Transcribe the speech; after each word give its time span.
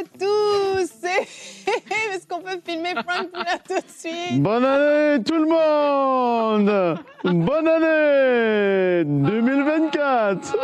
à 0.00 0.18
tous. 0.18 0.90
Est-ce 2.14 2.26
qu'on 2.26 2.40
peut 2.40 2.58
filmer 2.64 2.94
Frank 3.06 3.28
là 3.34 3.58
tout 3.66 3.74
de 3.74 3.90
suite? 3.94 4.40
Bonne 4.42 4.64
année 4.64 5.22
tout 5.22 5.34
le 5.34 5.46
monde! 5.46 6.98
Bonne 7.24 7.68
année 7.68 9.04
2024 9.04 10.56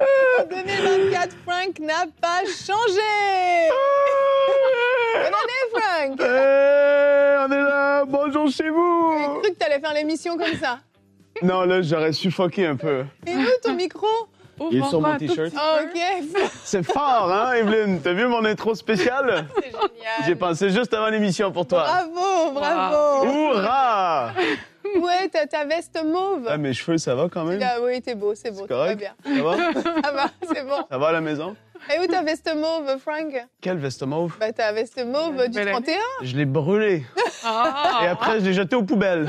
En 0.00 0.44
2024, 0.46 1.36
Frank 1.46 1.78
n'a 1.80 2.06
pas 2.20 2.40
changé! 2.46 3.14
Bonne 5.14 5.34
année 5.34 5.70
Frank! 5.72 6.20
Eh, 6.20 7.36
On 7.46 7.52
est 7.52 7.62
là 7.62 8.04
Bonjour 8.06 8.48
chez 8.48 8.64
J'ai 8.64 8.70
vous 8.70 9.40
cru 9.40 9.50
que 9.52 9.56
t'allais 9.58 9.80
faire 9.80 9.94
l'émission 9.94 10.36
comme 10.36 10.56
ça. 10.60 10.80
Non, 11.42 11.62
là, 11.62 11.82
j'aurais 11.82 12.12
suffoqué 12.12 12.66
un 12.66 12.76
peu. 12.76 13.04
Et 13.26 13.34
où 13.34 13.46
ton 13.62 13.74
micro? 13.74 14.06
Il 14.70 14.78
est 14.78 14.88
sur 14.88 15.00
mon 15.00 15.16
t-shirt. 15.16 15.52
Ok, 15.52 16.00
C'est 16.64 16.82
fort, 16.82 17.30
hein, 17.32 17.52
Evelyne? 17.54 18.00
T'as 18.02 18.12
vu 18.12 18.26
mon 18.26 18.44
intro 18.44 18.74
spéciale? 18.74 19.46
C'est 19.56 19.66
génial. 19.66 19.88
J'ai 20.26 20.34
pensé 20.34 20.70
juste 20.70 20.92
avant 20.94 21.08
l'émission 21.08 21.50
pour 21.52 21.66
toi. 21.66 21.84
Bravo, 21.84 22.52
bravo 22.52 23.26
Hourra 23.26 24.32
Ouais, 25.00 25.28
t'as 25.32 25.46
ta 25.46 25.64
veste 25.64 25.98
mauve. 26.04 26.46
ah, 26.48 26.56
Mes 26.58 26.72
cheveux, 26.72 26.98
ça 26.98 27.14
va 27.14 27.28
quand 27.28 27.44
même? 27.44 27.60
Ah 27.64 27.78
oui, 27.82 28.00
t'es 28.02 28.14
beau, 28.14 28.34
c'est 28.34 28.50
beau, 28.50 28.62
va 28.62 28.66
correct 28.68 28.98
bien. 28.98 29.14
Ça 29.24 29.42
va? 29.42 29.56
Ça 29.56 30.12
va, 30.12 30.26
c'est 30.54 30.62
bon. 30.64 30.84
Ça 30.90 30.98
va 30.98 31.08
à 31.08 31.12
la 31.12 31.20
maison? 31.20 31.56
Et 31.94 31.98
où 32.00 32.06
ta 32.06 32.22
veste 32.22 32.50
mauve, 32.54 32.96
Frank? 32.98 33.46
Quelle 33.60 33.78
veste 33.78 34.02
mauve? 34.04 34.36
Bah 34.38 34.52
ta 34.52 34.72
veste 34.72 35.04
mauve 35.04 35.48
du 35.48 35.58
Belle 35.58 35.68
année. 35.68 35.82
31 35.82 35.96
Je 36.22 36.36
l'ai 36.36 36.44
brûlée. 36.44 37.04
Et 38.02 38.06
après, 38.06 38.40
je 38.40 38.44
l'ai 38.44 38.52
jetée 38.52 38.76
aux 38.76 38.82
poubelles. 38.84 39.26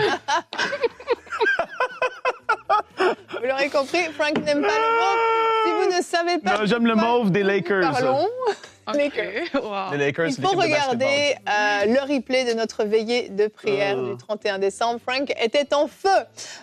Vous 3.41 3.47
l'aurez 3.47 3.69
compris, 3.69 4.03
Frank 4.17 4.37
n'aime 4.43 4.61
pas 4.61 4.67
le 4.67 4.97
mauve. 4.99 5.19
Si 5.65 5.71
vous 5.71 5.97
ne 5.97 6.01
savez 6.03 6.37
pas. 6.39 6.57
Non, 6.59 6.65
j'aime 6.65 6.85
le 6.85 6.95
mauve 6.95 7.31
des 7.31 7.43
Lakers. 7.43 7.91
Parlons. 7.91 8.27
Ok, 8.87 8.95
Lakers. 8.97 9.63
wow. 9.63 9.91
Les 9.93 9.97
Lakers, 9.97 10.27
Il 10.27 10.43
faut 10.45 10.55
regarder 10.55 11.35
euh, 11.49 11.85
le 11.87 12.13
replay 12.13 12.45
de 12.45 12.53
notre 12.53 12.83
veillée 12.83 13.29
de 13.29 13.47
prière 13.47 13.95
Oh. 13.97 14.09
du 14.11 14.17
31 14.17 14.59
décembre. 14.59 14.99
Frank 15.07 15.33
était 15.41 15.73
en 15.73 15.87
feu. 15.87 16.09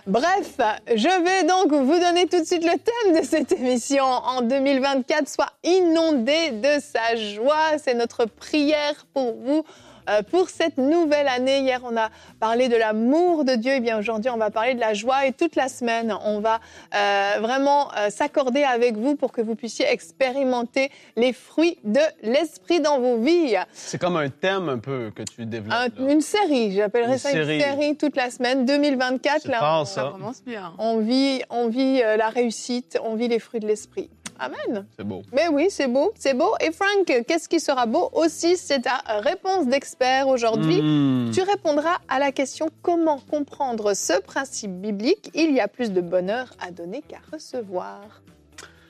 Bref, 0.07 0.53
je 0.95 1.25
vais 1.25 1.45
donc 1.47 1.73
vous 1.73 1.99
donner 1.99 2.27
tout 2.29 2.39
de 2.41 2.45
suite 2.47 2.65
le 2.65 2.79
thème 2.79 3.21
de 3.21 3.27
cette 3.27 3.51
émission 3.53 4.05
en 4.05 4.43
2024. 4.43 5.29
Soit 5.29 5.51
inondé 5.65 6.51
de 6.53 6.81
sa 6.81 7.17
joie. 7.17 7.79
C'est 7.83 7.95
notre 7.95 8.25
prière 8.27 9.05
pour 9.13 9.35
vous. 9.35 9.65
Euh, 10.09 10.23
pour 10.23 10.49
cette 10.51 10.79
nouvelle 10.79 11.29
année, 11.29 11.61
hier 11.61 11.81
on 11.85 11.97
a 11.97 12.09
parlé 12.41 12.69
de 12.69 12.77
l'amour 12.77 13.45
de 13.45 13.55
Dieu, 13.55 13.73
et 13.75 13.81
bien 13.81 13.99
aujourd'hui 13.99 14.31
on 14.31 14.37
va 14.37 14.51
parler 14.51 14.75
de 14.75 14.81
la 14.81 14.95
joie 14.95 15.27
et 15.27 15.33
toute 15.33 15.57
la 15.57 15.69
semaine 15.69 16.15
on 16.25 16.41
va 16.41 16.61
euh, 16.95 17.35
vraiment 17.41 17.89
euh, 17.97 18.11
s'accorder 18.11 18.63
avec 18.65 18.97
vous 18.97 19.17
pour 19.17 19.33
que 19.33 19.41
vous 19.41 19.55
puissiez 19.55 19.87
expérimenter 19.87 20.91
les 21.17 21.33
fruits 21.33 21.79
de 21.85 22.01
l'esprit 22.23 22.81
dans 22.81 23.01
vos 23.01 23.19
vies. 23.19 23.57
C'est 23.73 24.01
comme 24.01 24.17
un 24.17 24.29
thème 24.29 24.69
un 24.69 24.79
peu 24.79 25.11
que 25.15 25.23
tu 25.23 25.47
développes. 25.47 25.75
Un- 25.99 26.09
une 26.09 26.21
série, 26.21 26.73
j'appellerais 26.73 27.13
Une 27.13 27.19
ça 27.19 27.31
série. 27.31 27.57
une 27.57 27.61
série 27.63 27.97
toute 27.97 28.17
la 28.17 28.31
semaine, 28.31 28.65
2024. 28.67 29.43
C'est 29.43 29.49
Là, 29.49 29.59
fort, 29.61 29.81
on, 29.83 29.85
Ça 29.85 29.95
ça. 30.03 30.11
commence 30.13 30.43
bien. 30.45 30.73
on 30.79 30.99
vit, 30.99 31.43
on 31.51 31.69
vit 31.69 32.03
euh, 32.03 32.17
la 32.17 32.29
réussite, 32.29 32.99
on 33.05 33.15
vit 33.15 33.29
les 33.29 33.39
fruits 33.39 33.61
de 33.61 33.67
l'esprit. 33.67 34.11
Amen. 34.43 34.87
C'est 34.97 35.05
beau. 35.05 35.23
Mais 35.33 35.49
oui, 35.49 35.67
c'est 35.71 35.87
beau, 35.87 36.13
c'est 36.17 36.35
beau. 36.35 36.53
Et 36.61 36.73
Frank, 36.73 37.07
qu'est-ce 37.07 37.49
qui 37.49 37.61
sera 37.61 37.87
beau 37.87 38.11
aussi? 38.13 38.57
C'est 38.57 38.81
ta 38.81 39.03
réponse 39.21 39.67
d'expert 39.67 40.27
aujourd'hui. 40.27 40.83
Mmh. 40.83 41.31
Tu 41.33 41.43
répondras 41.43 41.99
à 42.09 42.19
la 42.19 42.33
question 42.33 42.69
comment 42.83 43.21
comprendre 43.31 43.95
ce 43.95 44.21
principe 44.21 44.73
biblique? 44.73 45.31
Il 45.35 45.53
y 45.53 45.61
a 45.61 45.69
plus 45.69 45.93
de 45.93 46.01
bonheur 46.01 46.49
à 46.61 46.73
donner 46.73 47.03
qu'à 47.07 47.21
recevoir. 47.33 48.23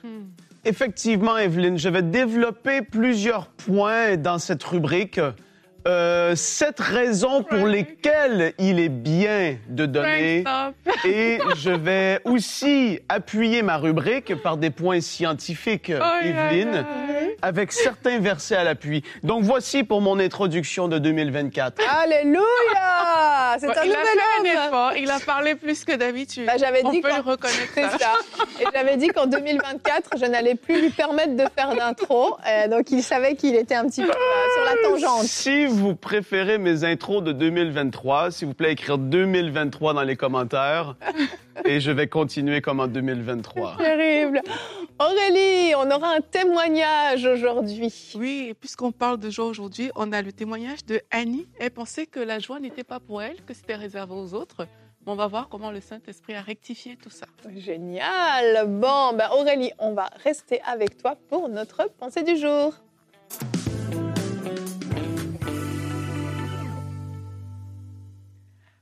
Hmm. 0.03 0.23
Effectivement, 0.65 1.37
Evelyne, 1.37 1.77
je 1.77 1.89
vais 1.89 2.01
développer 2.01 2.81
plusieurs 2.81 3.47
points 3.47 4.17
dans 4.17 4.39
cette 4.39 4.63
rubrique. 4.63 5.19
Euh, 5.85 6.33
sept 6.35 6.79
raisons 6.79 7.43
pour 7.43 7.67
lesquelles 7.67 8.53
il 8.57 8.79
est 8.79 8.89
bien 8.89 9.57
de 9.67 9.85
donner. 9.85 10.43
Et 11.05 11.39
je 11.57 11.71
vais 11.71 12.21
aussi 12.23 12.99
appuyer 13.09 13.61
ma 13.63 13.77
rubrique 13.77 14.33
par 14.41 14.55
des 14.57 14.69
points 14.69 15.01
scientifiques, 15.01 15.89
Evelyne, 15.89 16.75
aïe. 16.75 17.35
avec 17.41 17.73
certains 17.73 18.19
versets 18.19 18.55
à 18.55 18.63
l'appui. 18.63 19.03
Donc 19.23 19.43
voici 19.43 19.83
pour 19.83 19.99
mon 19.99 20.19
introduction 20.19 20.87
de 20.87 20.99
2024. 20.99 21.81
Alléluia 22.01 22.41
C'est 23.63 23.67
Bon, 23.67 23.79
un 23.79 23.85
il 23.85 23.91
a 23.93 23.95
fait 23.95 24.39
un 24.41 24.65
effort, 24.67 24.91
il 24.97 25.09
a 25.09 25.19
parlé 25.19 25.55
plus 25.55 25.85
que 25.85 25.95
d'habitude. 25.95 26.45
Bah, 26.45 26.57
J'avais 26.57 26.81
On 26.83 26.91
dit 26.91 26.99
peut 27.01 27.07
le 27.07 27.21
reconnaître. 27.21 27.59
C'est 27.73 27.89
ça. 27.91 27.97
ça. 27.97 28.13
Et 28.61 28.65
j'avais 28.73 28.97
dit 28.97 29.07
qu'en 29.07 29.25
2024, 29.25 30.17
je 30.19 30.25
n'allais 30.25 30.55
plus 30.55 30.81
lui 30.81 30.89
permettre 30.89 31.35
de 31.35 31.45
faire 31.55 31.73
d'intro. 31.75 32.35
Euh, 32.47 32.67
donc 32.67 32.91
il 32.91 33.01
savait 33.03 33.35
qu'il 33.35 33.55
était 33.55 33.75
un 33.75 33.85
petit 33.87 34.01
peu 34.03 34.09
euh, 34.11 34.13
sur 34.55 34.65
la 34.65 34.89
tangente. 34.89 35.23
Si 35.23 35.65
vous 35.65 35.95
préférez 35.95 36.57
mes 36.57 36.83
intros 36.83 37.23
de 37.23 37.31
2023, 37.31 38.31
s'il 38.31 38.49
vous 38.49 38.53
plaît, 38.53 38.73
écrire 38.73 38.97
2023 38.97 39.93
dans 39.93 40.01
les 40.03 40.15
commentaires. 40.17 40.95
Et 41.65 41.79
je 41.79 41.91
vais 41.91 42.07
continuer 42.07 42.61
comme 42.61 42.79
en 42.79 42.87
2023. 42.87 43.77
Terrible. 43.77 44.41
Aurélie, 44.99 45.73
on 45.75 45.89
aura 45.89 46.15
un 46.15 46.21
témoignage 46.21 47.25
aujourd'hui. 47.25 47.91
Oui, 48.15 48.53
puisqu'on 48.59 48.91
parle 48.91 49.17
de 49.17 49.29
joie 49.29 49.45
aujourd'hui, 49.45 49.91
on 49.95 50.11
a 50.11 50.21
le 50.21 50.31
témoignage 50.31 50.85
de 50.85 51.01
Annie. 51.09 51.47
Elle 51.59 51.71
pensait 51.71 52.05
que 52.05 52.19
la 52.19 52.39
joie 52.39 52.59
n'était 52.59 52.83
pas 52.83 52.99
pour 52.99 53.21
elle, 53.21 53.43
que 53.43 53.53
c'était 53.53 53.75
réservé 53.75 54.13
aux 54.13 54.33
autres. 54.33 54.67
On 55.05 55.15
va 55.15 55.27
voir 55.27 55.49
comment 55.49 55.71
le 55.71 55.81
Saint-Esprit 55.81 56.35
a 56.35 56.41
rectifié 56.41 56.95
tout 56.95 57.09
ça. 57.09 57.25
Génial. 57.55 58.67
Bon, 58.67 59.13
ben 59.13 59.29
Aurélie, 59.31 59.71
on 59.79 59.93
va 59.93 60.09
rester 60.23 60.61
avec 60.61 60.97
toi 60.97 61.17
pour 61.27 61.49
notre 61.49 61.89
pensée 61.97 62.23
du 62.23 62.37
jour. 62.37 62.73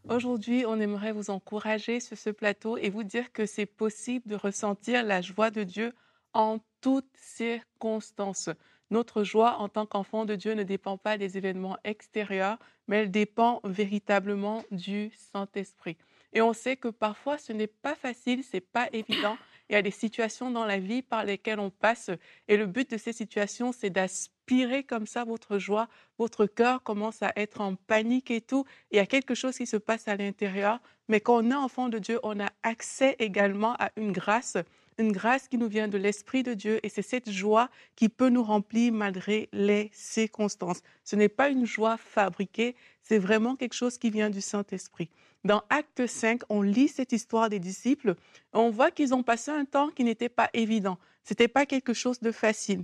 Aujourd'hui, 0.09 0.65
on 0.65 0.79
aimerait 0.79 1.11
vous 1.11 1.29
encourager 1.29 1.99
sur 1.99 2.17
ce 2.17 2.31
plateau 2.31 2.75
et 2.77 2.89
vous 2.89 3.03
dire 3.03 3.31
que 3.31 3.45
c'est 3.45 3.67
possible 3.67 4.27
de 4.27 4.35
ressentir 4.35 5.03
la 5.03 5.21
joie 5.21 5.51
de 5.51 5.63
Dieu 5.63 5.93
en 6.33 6.57
toutes 6.81 7.15
circonstances. 7.15 8.49
Notre 8.89 9.23
joie 9.23 9.57
en 9.59 9.69
tant 9.69 9.85
qu'enfant 9.85 10.25
de 10.25 10.35
Dieu 10.35 10.53
ne 10.53 10.63
dépend 10.63 10.97
pas 10.97 11.17
des 11.17 11.37
événements 11.37 11.77
extérieurs, 11.83 12.57
mais 12.87 12.97
elle 12.97 13.11
dépend 13.11 13.61
véritablement 13.63 14.63
du 14.71 15.11
Saint-Esprit. 15.31 15.97
Et 16.33 16.41
on 16.41 16.53
sait 16.53 16.77
que 16.77 16.87
parfois 16.87 17.37
ce 17.37 17.53
n'est 17.53 17.67
pas 17.67 17.95
facile, 17.95 18.43
c'est 18.43 18.59
pas 18.59 18.89
évident. 18.91 19.37
Il 19.69 19.73
y 19.73 19.75
a 19.75 19.81
des 19.81 19.91
situations 19.91 20.49
dans 20.49 20.65
la 20.65 20.79
vie 20.79 21.03
par 21.03 21.23
lesquelles 21.23 21.59
on 21.59 21.69
passe 21.69 22.09
et 22.47 22.57
le 22.57 22.65
but 22.65 22.89
de 22.89 22.97
ces 22.97 23.13
situations, 23.13 23.71
c'est 23.71 23.91
d'aspirer 23.91 24.40
comme 24.87 25.07
ça 25.07 25.23
votre 25.23 25.57
joie. 25.59 25.87
Votre 26.17 26.45
cœur 26.45 26.83
commence 26.83 27.21
à 27.21 27.31
être 27.35 27.61
en 27.61 27.75
panique 27.75 28.31
et 28.31 28.41
tout. 28.41 28.65
Il 28.91 28.97
y 28.97 28.99
a 28.99 29.05
quelque 29.05 29.33
chose 29.33 29.57
qui 29.57 29.65
se 29.65 29.77
passe 29.77 30.07
à 30.07 30.15
l'intérieur, 30.15 30.79
mais 31.07 31.21
quand 31.21 31.37
on 31.37 31.51
est 31.51 31.55
enfant 31.55 31.89
de 31.89 31.99
Dieu, 31.99 32.19
on 32.23 32.39
a 32.39 32.49
accès 32.63 33.15
également 33.19 33.75
à 33.79 33.91
une 33.95 34.11
grâce, 34.11 34.57
une 34.97 35.13
grâce 35.13 35.47
qui 35.47 35.57
nous 35.57 35.69
vient 35.69 35.87
de 35.87 35.97
l'Esprit 35.97 36.43
de 36.43 36.53
Dieu 36.53 36.79
et 36.83 36.89
c'est 36.89 37.01
cette 37.01 37.31
joie 37.31 37.69
qui 37.95 38.09
peut 38.09 38.29
nous 38.29 38.43
remplir 38.43 38.91
malgré 38.91 39.47
les 39.53 39.89
circonstances. 39.93 40.81
Ce 41.05 41.15
n'est 41.15 41.29
pas 41.29 41.49
une 41.49 41.65
joie 41.65 41.97
fabriquée, 41.97 42.75
c'est 43.03 43.19
vraiment 43.19 43.55
quelque 43.55 43.75
chose 43.75 43.97
qui 43.97 44.09
vient 44.09 44.29
du 44.29 44.41
Saint-Esprit. 44.41 45.09
Dans 45.43 45.63
Acte 45.69 46.05
5, 46.05 46.41
on 46.49 46.61
lit 46.61 46.89
cette 46.89 47.13
histoire 47.13 47.49
des 47.49 47.59
disciples. 47.59 48.15
On 48.53 48.69
voit 48.69 48.91
qu'ils 48.91 49.13
ont 49.13 49.23
passé 49.23 49.49
un 49.49 49.65
temps 49.65 49.89
qui 49.89 50.03
n'était 50.03 50.29
pas 50.29 50.49
évident. 50.53 50.99
C'était 51.23 51.47
pas 51.47 51.65
quelque 51.65 51.93
chose 51.93 52.19
de 52.19 52.31
facile. 52.31 52.83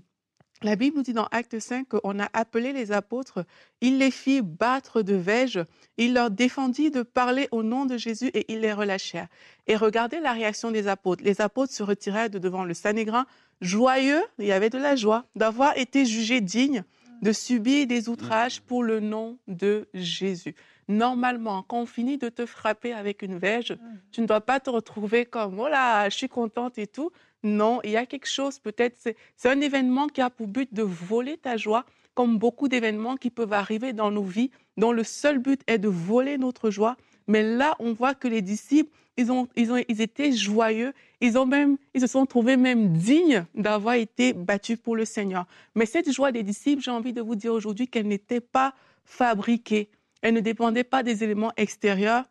La 0.63 0.75
Bible 0.75 0.97
nous 0.97 1.03
dit 1.03 1.13
dans 1.13 1.27
Acte 1.31 1.59
5 1.59 1.87
qu'on 1.87 2.19
a 2.19 2.29
appelé 2.33 2.73
les 2.73 2.91
apôtres, 2.91 3.45
il 3.79 3.99
les 3.99 4.09
fit 4.09 4.41
battre 4.41 5.03
de 5.03 5.13
veige, 5.13 5.59
il 5.97 6.15
leur 6.15 6.31
défendit 6.31 6.89
de 6.89 7.03
parler 7.03 7.47
au 7.51 7.61
nom 7.61 7.85
de 7.85 7.95
Jésus 7.95 8.31
et 8.33 8.51
ils 8.51 8.61
les 8.61 8.73
relâchèrent. 8.73 9.27
Et 9.67 9.75
regardez 9.75 10.19
la 10.19 10.33
réaction 10.33 10.71
des 10.71 10.87
apôtres. 10.87 11.23
Les 11.23 11.41
apôtres 11.41 11.73
se 11.73 11.83
retirèrent 11.83 12.31
de 12.31 12.39
devant 12.39 12.63
le 12.63 12.73
Sanhédrin, 12.73 13.27
joyeux, 13.61 14.23
il 14.39 14.45
y 14.45 14.51
avait 14.51 14.71
de 14.71 14.79
la 14.79 14.95
joie, 14.95 15.25
d'avoir 15.35 15.77
été 15.77 16.05
jugés 16.05 16.41
dignes 16.41 16.83
de 17.21 17.31
subir 17.31 17.87
des 17.87 18.09
outrages 18.09 18.61
pour 18.61 18.83
le 18.83 18.99
nom 18.99 19.37
de 19.47 19.87
Jésus. 19.93 20.55
Normalement, 20.87 21.63
quand 21.63 21.81
on 21.81 21.85
finit 21.85 22.17
de 22.17 22.29
te 22.29 22.45
frapper 22.45 22.93
avec 22.93 23.21
une 23.21 23.37
verge, 23.37 23.77
tu 24.11 24.21
ne 24.21 24.25
dois 24.25 24.41
pas 24.41 24.59
te 24.59 24.69
retrouver 24.69 25.25
comme 25.25 25.59
oh 25.59 25.67
là, 25.67 26.07
je 26.09 26.15
suis 26.15 26.29
contente 26.29 26.77
et 26.77 26.87
tout. 26.87 27.11
Non, 27.43 27.79
il 27.83 27.91
y 27.91 27.97
a 27.97 28.05
quelque 28.05 28.27
chose, 28.27 28.59
peut-être, 28.59 28.97
c'est 29.35 29.49
un 29.49 29.61
événement 29.61 30.07
qui 30.07 30.21
a 30.21 30.29
pour 30.29 30.47
but 30.47 30.73
de 30.73 30.83
voler 30.83 31.37
ta 31.37 31.55
joie, 31.57 31.85
comme 32.13 32.37
beaucoup 32.39 32.67
d'événements 32.67 33.15
qui 33.15 33.29
peuvent 33.29 33.53
arriver 33.53 33.93
dans 33.93 34.09
nos 34.09 34.23
vies, 34.23 34.49
dont 34.75 34.91
le 34.91 35.03
seul 35.03 35.37
but 35.37 35.61
est 35.67 35.77
de 35.77 35.87
voler 35.87 36.37
notre 36.37 36.71
joie. 36.71 36.97
Mais 37.27 37.43
là, 37.43 37.75
on 37.79 37.93
voit 37.93 38.15
que 38.15 38.27
les 38.27 38.41
disciples, 38.41 38.91
ils, 39.17 39.31
ont, 39.31 39.47
ils, 39.55 39.71
ont, 39.71 39.83
ils 39.87 40.01
étaient 40.01 40.31
joyeux. 40.31 40.93
Ils, 41.21 41.37
ont 41.37 41.45
même, 41.45 41.77
ils 41.93 42.01
se 42.01 42.07
sont 42.07 42.25
trouvés 42.25 42.57
même 42.57 42.93
dignes 42.93 43.45
d'avoir 43.55 43.95
été 43.95 44.33
battus 44.33 44.77
pour 44.77 44.95
le 44.95 45.05
Seigneur. 45.05 45.45
Mais 45.75 45.85
cette 45.85 46.11
joie 46.11 46.31
des 46.31 46.43
disciples, 46.43 46.81
j'ai 46.81 46.91
envie 46.91 47.13
de 47.13 47.21
vous 47.21 47.35
dire 47.35 47.53
aujourd'hui 47.53 47.87
qu'elle 47.87 48.07
n'était 48.07 48.41
pas 48.41 48.73
fabriquée. 49.03 49.89
Elle 50.21 50.33
ne 50.33 50.39
dépendait 50.39 50.83
pas 50.83 51.03
des 51.03 51.23
éléments 51.23 51.53
extérieurs. 51.57 52.25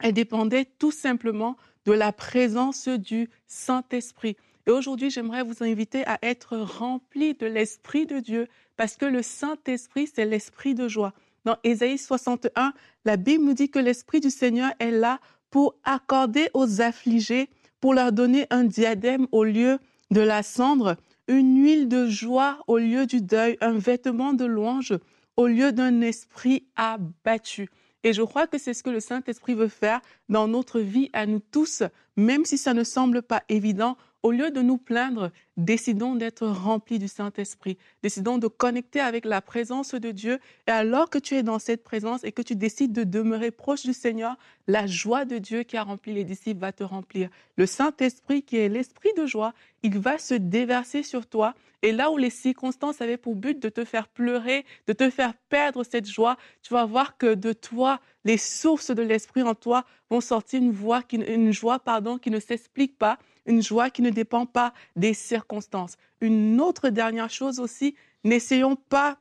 Elle 0.00 0.12
dépendait 0.12 0.64
tout 0.64 0.92
simplement 0.92 1.56
de 1.84 1.92
la 1.92 2.12
présence 2.12 2.88
du 2.88 3.28
Saint-Esprit. 3.46 4.36
Et 4.68 4.70
aujourd'hui, 4.70 5.08
j'aimerais 5.08 5.42
vous 5.42 5.64
inviter 5.64 6.06
à 6.06 6.18
être 6.20 6.58
remplis 6.58 7.32
de 7.32 7.46
l'Esprit 7.46 8.04
de 8.04 8.20
Dieu, 8.20 8.48
parce 8.76 8.96
que 8.96 9.06
le 9.06 9.22
Saint-Esprit, 9.22 10.10
c'est 10.14 10.26
l'Esprit 10.26 10.74
de 10.74 10.88
joie. 10.88 11.14
Dans 11.46 11.56
Ésaïe 11.64 11.96
61, 11.96 12.74
la 13.06 13.16
Bible 13.16 13.44
nous 13.44 13.54
dit 13.54 13.70
que 13.70 13.78
l'Esprit 13.78 14.20
du 14.20 14.28
Seigneur 14.28 14.70
est 14.78 14.90
là 14.90 15.20
pour 15.48 15.74
accorder 15.84 16.50
aux 16.52 16.82
affligés, 16.82 17.48
pour 17.80 17.94
leur 17.94 18.12
donner 18.12 18.46
un 18.50 18.64
diadème 18.64 19.26
au 19.32 19.42
lieu 19.42 19.78
de 20.10 20.20
la 20.20 20.42
cendre, 20.42 20.96
une 21.28 21.64
huile 21.64 21.88
de 21.88 22.06
joie 22.06 22.58
au 22.66 22.76
lieu 22.76 23.06
du 23.06 23.22
deuil, 23.22 23.56
un 23.62 23.78
vêtement 23.78 24.34
de 24.34 24.44
louange 24.44 24.92
au 25.38 25.46
lieu 25.46 25.72
d'un 25.72 26.02
esprit 26.02 26.66
abattu. 26.76 27.70
Et 28.04 28.12
je 28.12 28.22
crois 28.22 28.46
que 28.46 28.58
c'est 28.58 28.74
ce 28.74 28.82
que 28.82 28.90
le 28.90 29.00
Saint-Esprit 29.00 29.54
veut 29.54 29.68
faire 29.68 30.00
dans 30.28 30.46
notre 30.46 30.80
vie 30.80 31.08
à 31.14 31.26
nous 31.26 31.40
tous, 31.40 31.82
même 32.16 32.44
si 32.44 32.58
ça 32.58 32.74
ne 32.74 32.84
semble 32.84 33.22
pas 33.22 33.42
évident. 33.48 33.96
Au 34.28 34.30
lieu 34.30 34.50
de 34.50 34.60
nous 34.60 34.76
plaindre, 34.76 35.30
décidons 35.56 36.14
d'être 36.14 36.46
remplis 36.46 36.98
du 36.98 37.08
Saint-Esprit. 37.08 37.78
Décidons 38.02 38.36
de 38.36 38.46
connecter 38.46 39.00
avec 39.00 39.24
la 39.24 39.40
présence 39.40 39.94
de 39.94 40.10
Dieu. 40.10 40.38
Et 40.66 40.70
alors 40.70 41.08
que 41.08 41.16
tu 41.16 41.34
es 41.34 41.42
dans 41.42 41.58
cette 41.58 41.82
présence 41.82 42.24
et 42.24 42.32
que 42.32 42.42
tu 42.42 42.54
décides 42.54 42.92
de 42.92 43.04
demeurer 43.04 43.50
proche 43.50 43.84
du 43.84 43.94
Seigneur, 43.94 44.36
la 44.66 44.86
joie 44.86 45.24
de 45.24 45.38
Dieu 45.38 45.62
qui 45.62 45.78
a 45.78 45.82
rempli 45.82 46.12
les 46.12 46.24
disciples 46.24 46.60
va 46.60 46.72
te 46.72 46.84
remplir. 46.84 47.30
Le 47.56 47.64
Saint-Esprit, 47.64 48.42
qui 48.42 48.58
est 48.58 48.68
l'Esprit 48.68 49.14
de 49.16 49.24
joie, 49.24 49.54
il 49.82 49.98
va 49.98 50.18
se 50.18 50.34
déverser 50.34 51.02
sur 51.02 51.26
toi. 51.26 51.54
Et 51.80 51.92
là 51.92 52.10
où 52.10 52.18
les 52.18 52.28
circonstances 52.28 53.00
avaient 53.00 53.16
pour 53.16 53.34
but 53.34 53.58
de 53.58 53.70
te 53.70 53.86
faire 53.86 54.08
pleurer, 54.08 54.66
de 54.88 54.92
te 54.92 55.08
faire 55.08 55.32
perdre 55.48 55.84
cette 55.84 56.06
joie, 56.06 56.36
tu 56.60 56.74
vas 56.74 56.84
voir 56.84 57.16
que 57.16 57.34
de 57.34 57.54
toi, 57.54 57.98
les 58.26 58.36
sources 58.36 58.90
de 58.90 59.02
l'Esprit 59.02 59.42
en 59.42 59.54
toi 59.54 59.86
vont 60.10 60.20
sortir 60.20 60.60
une, 60.60 60.72
voix 60.72 61.02
une 61.12 61.50
joie 61.50 61.78
pardon, 61.78 62.18
qui 62.18 62.30
ne 62.30 62.40
s'explique 62.40 62.98
pas, 62.98 63.18
une 63.48 63.62
joie 63.62 63.90
qui 63.90 64.02
ne 64.02 64.10
dépend 64.10 64.46
pas 64.46 64.72
des 64.94 65.14
circonstances. 65.14 65.96
Une 66.20 66.60
autre 66.60 66.90
dernière 66.90 67.30
chose 67.30 67.58
aussi, 67.58 67.96
n'essayons 68.22 68.76
pas 68.76 69.18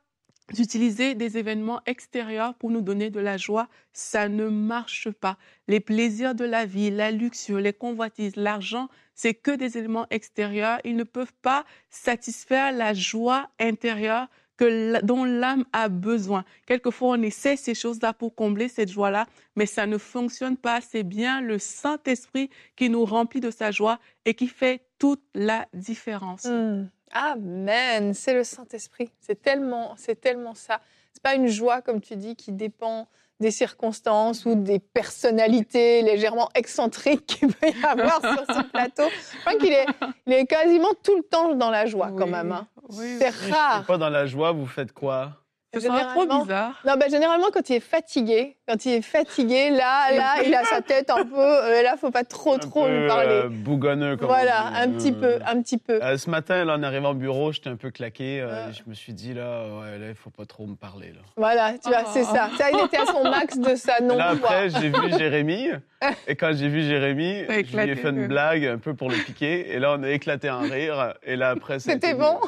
d'utiliser 0.53 1.15
des 1.15 1.37
événements 1.37 1.81
extérieurs 1.85 2.53
pour 2.55 2.69
nous 2.69 2.81
donner 2.81 3.09
de 3.09 3.19
la 3.19 3.37
joie, 3.37 3.67
ça 3.91 4.29
ne 4.29 4.47
marche 4.47 5.09
pas. 5.09 5.37
Les 5.67 5.79
plaisirs 5.79 6.35
de 6.35 6.45
la 6.45 6.65
vie, 6.65 6.89
la 6.89 7.11
luxure, 7.11 7.59
les 7.59 7.73
convoitises, 7.73 8.35
l'argent, 8.35 8.87
c'est 9.13 9.33
que 9.33 9.51
des 9.51 9.77
éléments 9.77 10.07
extérieurs. 10.09 10.79
Ils 10.85 10.95
ne 10.95 11.03
peuvent 11.03 11.33
pas 11.41 11.65
satisfaire 11.89 12.71
la 12.71 12.93
joie 12.93 13.49
intérieure 13.59 14.27
que, 14.57 15.03
dont 15.05 15.23
l'âme 15.23 15.65
a 15.71 15.87
besoin. 15.87 16.43
Quelquefois, 16.65 17.09
on 17.17 17.21
essaie 17.21 17.55
ces 17.55 17.75
choses-là 17.75 18.13
pour 18.13 18.35
combler 18.35 18.67
cette 18.67 18.89
joie-là, 18.89 19.27
mais 19.55 19.65
ça 19.65 19.85
ne 19.85 19.97
fonctionne 19.97 20.57
pas. 20.57 20.81
C'est 20.81 21.03
bien 21.03 21.41
le 21.41 21.59
Saint-Esprit 21.59 22.49
qui 22.75 22.89
nous 22.89 23.05
remplit 23.05 23.39
de 23.39 23.51
sa 23.51 23.71
joie 23.71 23.99
et 24.25 24.33
qui 24.33 24.47
fait 24.47 24.81
toute 24.99 25.23
la 25.33 25.67
différence. 25.73 26.45
Hmm. 26.45 26.89
Amen. 27.11 28.13
C'est 28.13 28.33
le 28.33 28.43
Saint-Esprit. 28.43 29.11
C'est 29.21 29.41
tellement, 29.41 29.93
c'est 29.97 30.19
tellement 30.19 30.55
ça. 30.55 30.81
C'est 31.13 31.23
pas 31.23 31.35
une 31.35 31.47
joie, 31.47 31.81
comme 31.81 32.01
tu 32.01 32.15
dis, 32.15 32.35
qui 32.35 32.51
dépend 32.51 33.07
des 33.39 33.51
circonstances 33.51 34.45
ou 34.45 34.55
des 34.55 34.79
personnalités 34.79 36.01
légèrement 36.01 36.49
excentriques 36.55 37.25
qu'il 37.25 37.53
peut 37.53 37.67
y 37.67 37.85
avoir 37.85 38.19
sur 38.21 38.55
ce 38.55 38.63
plateau. 38.71 39.03
Je 39.33 39.39
crois 39.41 39.55
qu'il 39.55 39.71
est, 39.71 39.85
il 40.25 40.33
est 40.33 40.45
quasiment 40.45 40.93
tout 41.03 41.15
le 41.15 41.23
temps 41.23 41.53
dans 41.53 41.69
la 41.69 41.85
joie 41.85 42.11
quand 42.17 42.27
même. 42.27 42.51
Hein. 42.51 42.67
c'est 42.89 43.29
rare. 43.51 43.85
Pas 43.85 43.97
dans 43.97 44.09
la 44.09 44.25
joie, 44.25 44.51
vous 44.51 44.65
faites 44.65 44.91
quoi? 44.91 45.33
Ce 45.73 45.81
sera 45.81 46.05
trop 46.05 46.25
bizarre. 46.25 46.81
Non, 46.85 46.95
ben, 46.97 47.09
généralement, 47.09 47.47
quand 47.53 47.69
il 47.69 47.75
est 47.75 47.79
fatigué, 47.79 48.56
quand 48.67 48.85
il 48.85 48.95
est 48.95 49.01
fatigué, 49.01 49.69
là, 49.69 50.11
là, 50.11 50.43
il 50.45 50.53
a 50.53 50.65
sa 50.65 50.81
tête 50.81 51.09
un 51.09 51.23
peu. 51.23 51.37
Euh, 51.37 51.81
là, 51.83 51.95
faut 51.95 52.11
pas 52.11 52.25
trop, 52.25 52.57
trop 52.57 52.85
lui 52.87 53.07
parler. 53.07 53.43
Euh, 53.45 53.49
bougonneux, 53.49 54.17
comme 54.17 54.27
Voilà, 54.27 54.67
un 54.75 54.89
petit 54.89 55.13
peu, 55.13 55.39
un 55.45 55.61
petit 55.61 55.77
peu. 55.77 56.03
Euh, 56.03 56.17
ce 56.17 56.29
matin, 56.29 56.65
là, 56.65 56.75
en 56.75 56.83
arrivant 56.83 57.11
au 57.11 57.13
bureau, 57.13 57.53
j'étais 57.53 57.69
un 57.69 57.77
peu 57.77 57.91
claqué. 57.91 58.45
Je 58.71 58.81
me 58.89 58.93
suis 58.93 59.13
dit, 59.13 59.33
là, 59.33 59.63
ouais, 59.79 59.97
là, 59.97 60.09
il 60.09 60.15
faut 60.15 60.31
pas 60.31 60.45
trop 60.45 60.67
me 60.67 60.75
parler. 60.75 61.07
Là. 61.07 61.21
Voilà, 61.37 61.73
tu 61.81 61.89
vois, 61.89 62.03
c'est 62.11 62.25
ça. 62.25 62.49
Ça, 62.57 62.69
il 62.71 62.85
était 62.85 62.97
à 62.97 63.05
son 63.05 63.23
max 63.23 63.57
de 63.57 63.75
sa 63.75 64.01
non 64.01 64.17
Là, 64.17 64.31
après, 64.31 64.69
j'ai 64.69 64.89
vu 64.89 65.17
Jérémy. 65.17 65.69
Et 66.27 66.35
quand 66.35 66.51
j'ai 66.53 66.67
vu 66.67 66.83
Jérémy, 66.83 67.45
je 67.49 67.77
lui 67.77 67.89
ai 67.89 67.95
fait 67.95 68.09
une 68.09 68.27
blague 68.27 68.65
un 68.65 68.77
peu 68.77 68.93
pour 68.93 69.09
le 69.09 69.15
piquer. 69.15 69.71
Et 69.71 69.79
là, 69.79 69.95
on 69.97 70.03
a 70.03 70.09
éclaté 70.09 70.49
en 70.49 70.61
rire. 70.61 71.13
Et 71.23 71.35
là, 71.35 71.51
après, 71.51 71.79
c'était 71.79 72.13
bon. 72.13 72.39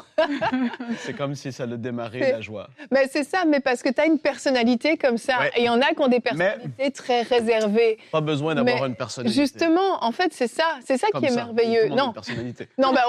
c'est 0.98 1.16
comme 1.16 1.34
si 1.34 1.50
ça 1.50 1.66
le 1.66 1.78
démarrait 1.78 2.32
la 2.32 2.40
joie. 2.40 2.68
Mais 2.90 3.08
c'est 3.10 3.24
ça, 3.24 3.44
mais 3.46 3.60
parce 3.60 3.82
que 3.82 3.88
tu 3.88 4.00
as 4.00 4.06
une 4.06 4.18
personnalité 4.18 4.96
comme 4.98 5.16
ça. 5.16 5.48
Et 5.56 5.60
il 5.60 5.64
y 5.64 5.68
en 5.68 5.80
a 5.80 5.88
qui 5.94 6.00
ont 6.00 6.09
des 6.10 6.20
personnalités 6.20 6.90
très 6.90 7.22
réservées. 7.22 7.98
Pas 8.12 8.20
besoin 8.20 8.54
d'avoir 8.54 8.86
une 8.86 8.96
personnalité. 8.96 9.40
Justement, 9.40 10.04
en 10.04 10.12
fait, 10.12 10.32
c'est 10.32 10.48
ça. 10.48 10.64
C'est 10.84 10.98
ça 10.98 11.06
qui 11.16 11.24
est 11.24 11.34
merveilleux. 11.34 11.88
non. 11.88 12.08
Une 12.08 12.12
personnalité. 12.12 12.68
Non, 12.78 12.92
bah, 12.92 13.02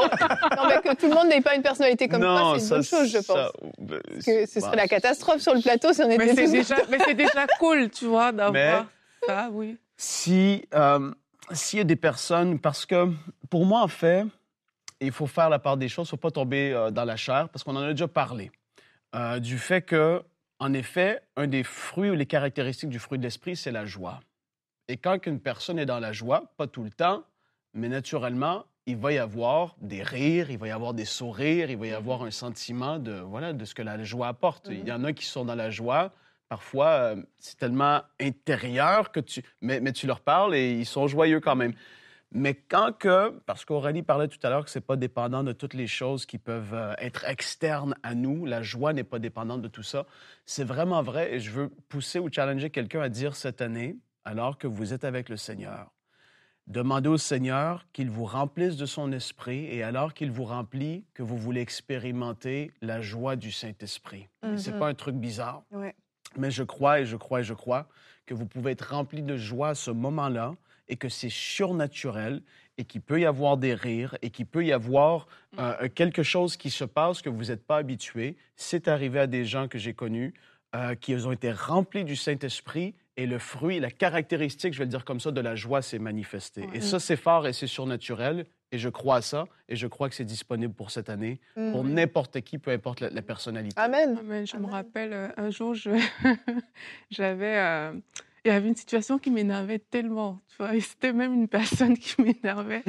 non, 0.57 0.63
mais 0.67 0.81
que 0.81 0.95
tout 0.95 1.07
le 1.07 1.15
monde 1.15 1.27
n'ait 1.27 1.41
pas 1.41 1.55
une 1.55 1.61
personnalité 1.61 2.07
comme 2.07 2.21
toi, 2.21 2.55
c'est 2.57 2.63
une 2.63 2.69
bonne 2.69 2.83
chose, 2.83 3.11
je 3.11 3.17
pense. 3.17 3.51
Bah, 3.79 3.95
que 4.25 4.45
ce 4.45 4.59
serait 4.59 4.75
la 4.75 4.87
catastrophe 4.87 5.41
sur 5.41 5.53
le 5.53 5.61
plateau 5.61 5.93
si 5.93 6.01
on 6.01 6.09
était 6.09 6.25
mais 6.25 6.35
c'est 6.35 6.51
déjà, 6.51 6.75
mais 6.89 6.97
c'est 7.05 7.13
déjà 7.13 7.47
cool, 7.59 7.89
tu 7.89 8.05
vois, 8.05 8.31
d'avoir 8.31 8.85
ça, 9.25 9.49
oui. 9.51 9.77
Si, 9.97 10.65
euh, 10.73 11.11
s'il 11.51 11.77
y 11.77 11.81
a 11.81 11.85
des 11.85 11.95
personnes, 11.95 12.59
parce 12.59 12.85
que 12.85 13.07
pour 13.49 13.65
moi, 13.65 13.81
en 13.81 13.87
fait, 13.87 14.25
il 14.99 15.11
faut 15.11 15.27
faire 15.27 15.49
la 15.49 15.59
part 15.59 15.77
des 15.77 15.89
choses, 15.89 16.07
il 16.07 16.09
ne 16.09 16.11
faut 16.11 16.17
pas 16.17 16.31
tomber 16.31 16.73
euh, 16.73 16.91
dans 16.91 17.05
la 17.05 17.15
chair, 17.15 17.49
parce 17.49 17.63
qu'on 17.63 17.75
en 17.75 17.81
a 17.81 17.91
déjà 17.91 18.07
parlé. 18.07 18.51
Euh, 19.13 19.39
du 19.39 19.57
fait 19.57 19.81
que 19.81 20.23
en 20.61 20.73
effet, 20.73 21.23
un 21.37 21.47
des 21.47 21.63
fruits 21.63 22.11
ou 22.11 22.13
les 22.13 22.27
caractéristiques 22.27 22.91
du 22.91 22.99
fruit 22.99 23.17
de 23.17 23.23
l'esprit, 23.23 23.55
c'est 23.55 23.71
la 23.71 23.87
joie. 23.87 24.19
Et 24.87 24.95
quand 24.95 25.25
une 25.25 25.39
personne 25.39 25.79
est 25.79 25.87
dans 25.87 25.99
la 25.99 26.13
joie, 26.13 26.53
pas 26.55 26.67
tout 26.67 26.83
le 26.83 26.91
temps, 26.91 27.23
mais 27.73 27.89
naturellement, 27.89 28.65
il 28.85 28.95
va 28.95 29.11
y 29.11 29.17
avoir 29.17 29.75
des 29.81 30.03
rires, 30.03 30.51
il 30.51 30.59
va 30.59 30.67
y 30.67 30.71
avoir 30.71 30.93
des 30.93 31.05
sourires, 31.05 31.71
il 31.71 31.77
va 31.77 31.87
y 31.87 31.91
avoir 31.91 32.21
un 32.21 32.29
sentiment 32.29 32.99
de, 32.99 33.13
voilà, 33.13 33.53
de 33.53 33.65
ce 33.65 33.73
que 33.73 33.81
la 33.81 34.03
joie 34.03 34.27
apporte. 34.27 34.67
Il 34.69 34.87
y 34.87 34.91
en 34.91 35.03
a 35.03 35.13
qui 35.13 35.25
sont 35.25 35.45
dans 35.45 35.55
la 35.55 35.71
joie, 35.71 36.11
parfois, 36.47 36.89
euh, 36.89 37.15
c'est 37.39 37.57
tellement 37.57 38.03
intérieur 38.19 39.11
que 39.11 39.19
tu... 39.19 39.41
Mais, 39.61 39.79
mais 39.79 39.93
tu 39.93 40.05
leur 40.05 40.19
parles 40.19 40.53
et 40.53 40.73
ils 40.73 40.85
sont 40.85 41.07
joyeux 41.07 41.39
quand 41.39 41.55
même. 41.55 41.73
Mais 42.33 42.53
quand 42.53 42.97
que, 42.97 43.29
parce 43.45 43.65
qu'Aurélie 43.65 44.03
parlait 44.03 44.29
tout 44.29 44.39
à 44.43 44.49
l'heure 44.49 44.63
que 44.63 44.71
c'est 44.71 44.79
pas 44.79 44.95
dépendant 44.95 45.43
de 45.43 45.51
toutes 45.51 45.73
les 45.73 45.87
choses 45.87 46.25
qui 46.25 46.37
peuvent 46.37 46.73
euh, 46.73 46.93
être 46.97 47.25
externes 47.25 47.93
à 48.03 48.15
nous, 48.15 48.45
la 48.45 48.61
joie 48.61 48.93
n'est 48.93 49.03
pas 49.03 49.19
dépendante 49.19 49.61
de 49.61 49.67
tout 49.67 49.83
ça, 49.83 50.05
c'est 50.45 50.63
vraiment 50.63 51.03
vrai 51.03 51.33
et 51.33 51.39
je 51.41 51.51
veux 51.51 51.69
pousser 51.89 52.19
ou 52.19 52.29
challenger 52.31 52.69
quelqu'un 52.69 53.01
à 53.01 53.09
dire 53.09 53.35
cette 53.35 53.61
année, 53.61 53.97
alors 54.23 54.57
que 54.57 54.67
vous 54.67 54.93
êtes 54.93 55.03
avec 55.03 55.27
le 55.27 55.35
Seigneur, 55.35 55.91
demandez 56.67 57.09
au 57.09 57.17
Seigneur 57.17 57.85
qu'il 57.91 58.09
vous 58.09 58.23
remplisse 58.23 58.77
de 58.77 58.85
son 58.85 59.11
esprit 59.11 59.65
et 59.65 59.83
alors 59.83 60.13
qu'il 60.13 60.31
vous 60.31 60.45
remplit, 60.45 61.03
que 61.13 61.23
vous 61.23 61.37
voulez 61.37 61.59
expérimenter 61.59 62.71
la 62.81 63.01
joie 63.01 63.35
du 63.35 63.51
Saint-Esprit. 63.51 64.29
C'est 64.55 64.77
pas 64.79 64.87
un 64.87 64.93
truc 64.93 65.15
bizarre, 65.15 65.63
mais 66.37 66.51
je 66.51 66.63
crois 66.63 67.01
et 67.01 67.05
je 67.05 67.17
crois 67.17 67.41
et 67.41 67.43
je 67.43 67.53
crois 67.53 67.89
que 68.25 68.33
vous 68.33 68.45
pouvez 68.45 68.71
être 68.71 68.93
rempli 68.93 69.21
de 69.21 69.35
joie 69.35 69.69
à 69.69 69.75
ce 69.75 69.91
moment-là 69.91 70.53
et 70.87 70.95
que 70.95 71.09
c'est 71.09 71.29
surnaturel 71.29 72.41
et 72.77 72.85
qu'il 72.85 73.01
peut 73.01 73.19
y 73.19 73.25
avoir 73.25 73.57
des 73.57 73.73
rires 73.73 74.17
et 74.21 74.29
qu'il 74.29 74.45
peut 74.45 74.65
y 74.65 74.71
avoir 74.71 75.27
euh, 75.59 75.87
quelque 75.93 76.23
chose 76.23 76.57
qui 76.57 76.69
se 76.69 76.83
passe 76.83 77.21
que 77.21 77.29
vous 77.29 77.45
n'êtes 77.45 77.65
pas 77.65 77.77
habitué. 77.77 78.37
C'est 78.55 78.87
arrivé 78.87 79.19
à 79.19 79.27
des 79.27 79.45
gens 79.45 79.67
que 79.67 79.77
j'ai 79.77 79.93
connus 79.93 80.33
euh, 80.75 80.95
qui 80.95 81.13
ont 81.15 81.31
été 81.31 81.51
remplis 81.51 82.05
du 82.05 82.15
Saint-Esprit 82.15 82.95
et 83.17 83.25
le 83.25 83.39
fruit, 83.39 83.79
la 83.79 83.91
caractéristique, 83.91 84.73
je 84.73 84.79
vais 84.79 84.85
le 84.85 84.89
dire 84.89 85.03
comme 85.03 85.19
ça, 85.19 85.31
de 85.31 85.41
la 85.41 85.53
joie 85.53 85.81
s'est 85.81 85.99
manifestée. 85.99 86.67
Et 86.73 86.79
ça, 86.81 86.99
c'est 86.99 87.17
fort 87.17 87.45
et 87.45 87.53
c'est 87.53 87.67
surnaturel. 87.67 88.45
Et 88.71 88.77
je 88.77 88.87
crois 88.87 89.17
à 89.17 89.21
ça. 89.21 89.45
Et 89.67 89.75
je 89.75 89.85
crois 89.85 90.07
que 90.07 90.15
c'est 90.15 90.23
disponible 90.23 90.73
pour 90.73 90.91
cette 90.91 91.09
année, 91.09 91.41
pour 91.53 91.83
mhm. 91.83 91.93
n'importe 91.93 92.39
qui, 92.39 92.57
peu 92.57 92.71
importe 92.71 93.01
la, 93.01 93.21
personnalité. 93.21 93.75
Amen. 93.77 94.17
Je 94.45 94.55
me 94.55 94.65
rappelle, 94.65 95.11
euh, 95.11 95.27
un 95.35 95.49
jour, 95.49 95.75
j'avais 97.11 97.91
il 98.43 98.47
y 98.51 98.51
avait 98.51 98.67
une 98.67 98.75
situation 98.75 99.19
qui 99.19 99.29
m'énervait 99.29 99.77
tellement. 99.77 100.39
Tu 100.49 100.55
vois, 100.57 100.71
c'était 100.81 101.13
même 101.13 101.33
une 101.33 101.47
personne 101.47 101.95
qui 101.95 102.19
m'énervait. 102.21 102.83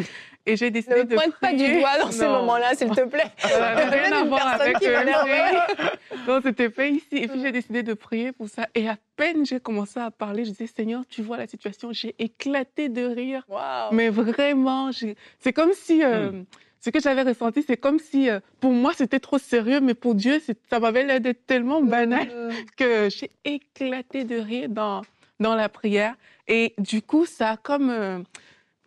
Et 0.47 0.57
j'ai 0.57 0.71
décidé 0.71 0.97
ne 0.97 1.03
de. 1.03 1.11
Ne 1.11 1.15
pointe 1.15 1.35
pas 1.41 1.53
du 1.53 1.79
doigt 1.79 1.99
dans 2.01 2.11
ces 2.11 2.27
moments-là, 2.27 2.75
s'il 2.75 2.91
te 2.91 3.05
plaît. 3.05 3.31
Ça 3.37 3.75
n'avait 3.75 4.01
rien 4.01 4.13
à 4.13 4.25
voir 4.25 4.47
avec 4.47 4.79
qui 4.79 4.87
Non, 6.27 6.41
c'était 6.43 6.71
pas 6.71 6.87
ici. 6.87 7.07
Et 7.13 7.29
puis 7.29 7.41
j'ai 7.43 7.53
décidé 7.53 7.83
de 7.83 7.93
prier 7.93 8.33
pour 8.33 8.49
ça. 8.49 8.67
Et 8.75 8.89
à 8.89 8.97
peine 9.17 9.45
j'ai 9.45 9.61
commencé 9.61 10.01
à 10.01 10.11
parler, 10.11 10.45
je 10.45 10.51
disais 10.51 10.67
Seigneur, 10.67 11.03
tu 11.09 11.23
vois 11.23 11.37
la 11.37 11.47
situation. 11.47 11.93
J'ai 11.93 12.15
éclaté 12.19 12.89
de 12.89 13.05
rire. 13.05 13.47
Mais 13.93 14.09
vraiment, 14.09 14.91
c'est 15.39 15.53
comme 15.53 15.73
si. 15.75 16.03
Euh, 16.03 16.31
hmm. 16.31 16.45
ce 16.81 16.89
que 16.89 16.99
j'avais 16.99 17.23
ressenti, 17.23 17.63
c'est 17.63 17.77
comme 17.77 17.99
si 17.99 18.31
euh, 18.31 18.41
pour 18.59 18.73
moi 18.73 18.93
c'était 18.97 19.21
trop 19.21 19.39
sérieux, 19.39 19.81
mais 19.81 19.95
pour 19.95 20.15
Dieu, 20.15 20.41
ça 20.71 20.81
m'avait 20.81 21.05
l'air 21.05 21.21
d'être 21.21 21.45
tellement 21.47 21.83
banal 21.83 22.27
hmm. 22.27 22.53
que 22.79 23.11
j'ai 23.11 23.31
éclaté 23.45 24.25
de 24.25 24.37
rire 24.37 24.71
dans, 24.71 25.03
dans 25.43 25.55
la 25.55 25.69
prière. 25.69 26.15
Et 26.49 26.75
du 26.79 27.03
coup, 27.03 27.27
ça 27.27 27.51
a 27.51 27.57
comme 27.57 27.91
euh, 27.91 28.21